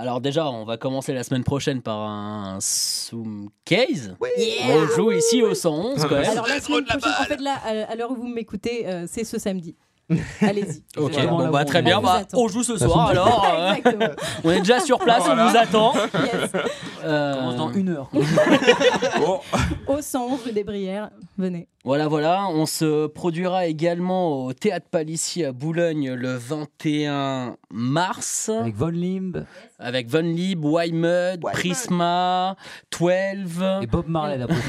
[0.01, 4.17] alors déjà, on va commencer la semaine prochaine par un Zoom Case.
[4.39, 6.31] Yeah On joue ici au 111 quand même.
[6.31, 7.57] Alors la semaine prochaine, en fait là,
[7.91, 9.77] à l'heure où vous m'écoutez, euh, c'est ce samedi.
[10.41, 10.83] Allez-y.
[10.97, 12.39] Ok, bon bah très on bien, bah, On attend.
[12.39, 13.45] on joue ce soir alors.
[13.45, 13.75] euh,
[14.45, 15.93] on est déjà sur place, on vous attend.
[15.95, 16.53] Yes.
[17.05, 18.09] Euh, commence dans une heure.
[19.89, 21.69] Au 111 rue des Brières, venez.
[21.87, 22.49] Voilà, voilà.
[22.49, 29.45] On se produira également au Théâtre Palissy à Boulogne le 21 mars Avec Von Limb
[29.79, 32.57] avec Von Lieb, Wymud, Prisma,
[32.99, 33.63] 12.
[33.83, 34.57] et Bob Marley d'après.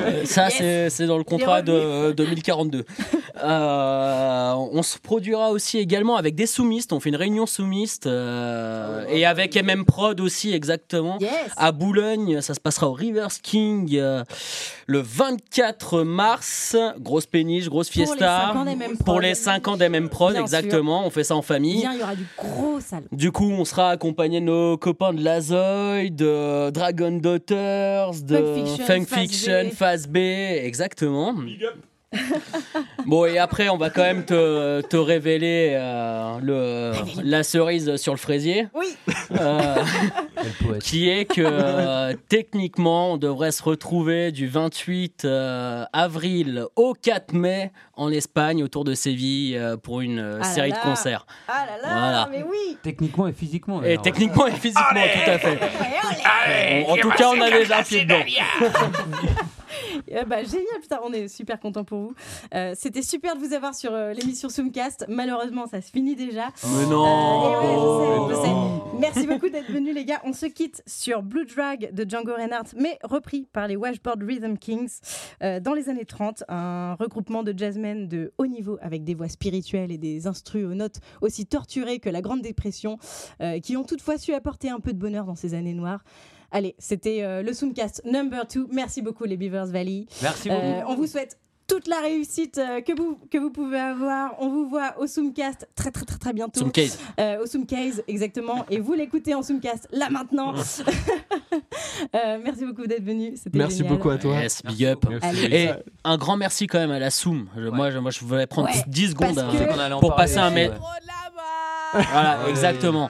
[0.00, 0.54] Euh, Ça, Yes.
[0.58, 2.84] c'est- c'est dans le contrat de 2042.
[3.42, 6.92] Euh, on se produira aussi également avec des soumistes.
[6.92, 11.16] On fait une réunion soumiste euh, et avec MM Prod aussi, exactement.
[11.20, 11.30] Yes.
[11.56, 14.24] À Boulogne, ça se passera au Rivers King euh,
[14.86, 16.76] le 24 mars.
[16.98, 18.54] Grosse péniche, grosse Pour les fiesta.
[19.04, 21.06] Pour les 5 ans d'MM Prod, Bien exactement.
[21.06, 21.80] On fait ça en famille.
[21.80, 22.78] Bien, il y aura du gros.
[23.12, 28.54] Du coup, on sera accompagné de nos copains de Lazoy, de Dragon Daughters, de Funk
[28.54, 29.72] Fiction, Funk Phase Fiction, B.
[29.72, 31.34] Phase B, exactement.
[33.06, 36.92] Bon, et après, on va quand même te, te révéler euh, le,
[37.22, 38.66] la cerise sur le fraisier.
[38.74, 38.96] Oui.
[39.40, 39.76] Euh,
[40.42, 40.82] Quel poète.
[40.82, 47.32] qui est que euh, techniquement, on devrait se retrouver du 28 euh, avril au 4
[47.32, 50.78] mai en Espagne, autour de Séville, euh, pour une euh, Ah série là.
[50.78, 51.26] de concerts.
[51.46, 52.28] Ah là là, Voilà.
[52.32, 52.76] mais oui.
[52.82, 53.82] Techniquement et physiquement.
[53.84, 54.82] Et techniquement et physiquement,
[55.24, 55.58] tout à fait.
[56.88, 58.24] En, en tout cas, on a déjà un pied dedans.
[60.26, 62.14] Bah, génial, putain, on est super content pour vous.
[62.54, 65.06] Euh, C'était super de vous avoir sur euh, l'émission Zoomcast.
[65.08, 66.48] Malheureusement, ça se finit déjà.
[66.64, 68.50] Mais Euh, non et ouais, je sais, je sais.
[68.52, 68.84] non.
[68.98, 70.20] Merci beaucoup d'être venus, les gars.
[70.24, 74.58] On se quitte sur Blue Drag de Django Reinhardt, mais repris par les Washboard Rhythm
[74.58, 74.98] Kings
[75.40, 76.44] dans les années 30.
[76.48, 80.74] Un regroupement de jazzmen de haut niveau avec des voix spirituelles et des instrus aux
[80.74, 82.98] notes aussi torturées que la Grande Dépression,
[83.62, 86.04] qui ont toutefois su apporter un peu de bonheur dans ces années noires.
[86.52, 88.66] Allez, c'était euh, le Zoomcast number 2.
[88.72, 90.06] Merci beaucoup, les Beavers Valley.
[90.22, 90.60] Merci beaucoup.
[90.60, 91.38] Euh, on vous souhaite
[91.68, 94.34] toute la réussite euh, que, vous, que vous pouvez avoir.
[94.40, 96.58] On vous voit au Zoomcast très très très très bientôt.
[96.58, 96.98] Zoom case.
[97.20, 98.66] Euh, au Zoomcase, exactement.
[98.70, 100.54] Et vous l'écoutez en Zoomcast là maintenant.
[102.14, 103.34] Euh, merci beaucoup d'être venu.
[103.52, 103.92] Merci génial.
[103.92, 104.40] beaucoup à toi.
[104.40, 105.04] Yes, big up.
[105.50, 105.68] Et
[106.04, 107.48] un grand merci quand même à la Soum.
[107.56, 110.68] Je- moi, je, moi, je voulais prendre Ouais, 10 secondes hein, pour passer un ouais.
[110.68, 112.50] Là-bas Voilà, Ouais.
[112.50, 113.08] exactement.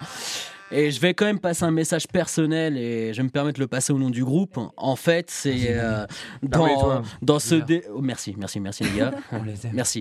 [0.73, 3.65] Et je vais quand même passer un message personnel et je vais me permettre de
[3.65, 4.57] le passer au nom du groupe.
[4.77, 6.07] En fait, c'est euh,
[6.45, 7.03] dans, Permets-toi.
[7.23, 7.83] dans ce dé...
[7.93, 9.13] oh, merci, merci, merci les gars.
[9.33, 9.73] On les aime.
[9.75, 10.01] Merci.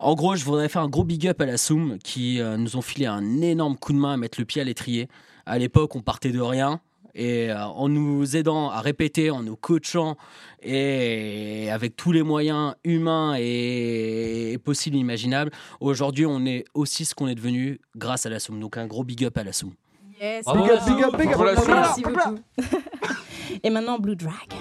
[0.00, 2.76] En gros, je voudrais faire un gros big up à la Soum qui euh, nous
[2.76, 5.08] ont filé un énorme coup de main à mettre le pied à l'étrier.
[5.46, 6.80] À l'époque, on partait de rien.
[7.14, 10.16] Et euh, en nous aidant à répéter, en nous coachant
[10.62, 17.14] et avec tous les moyens humains et, et possibles imaginables, aujourd'hui, on est aussi ce
[17.14, 18.58] qu'on est devenu grâce à la Soum.
[18.58, 19.72] Donc, un gros big up à la Soum.
[20.20, 21.68] Yes, big up, big up, big up.
[21.68, 22.38] Merci beaucoup.
[23.62, 24.57] Et maintenant, Blue Drag.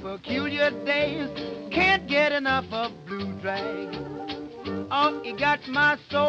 [0.00, 1.28] peculiar days.
[1.72, 3.96] Can't get enough of blue drag.
[4.90, 6.19] Oh, you got my soul.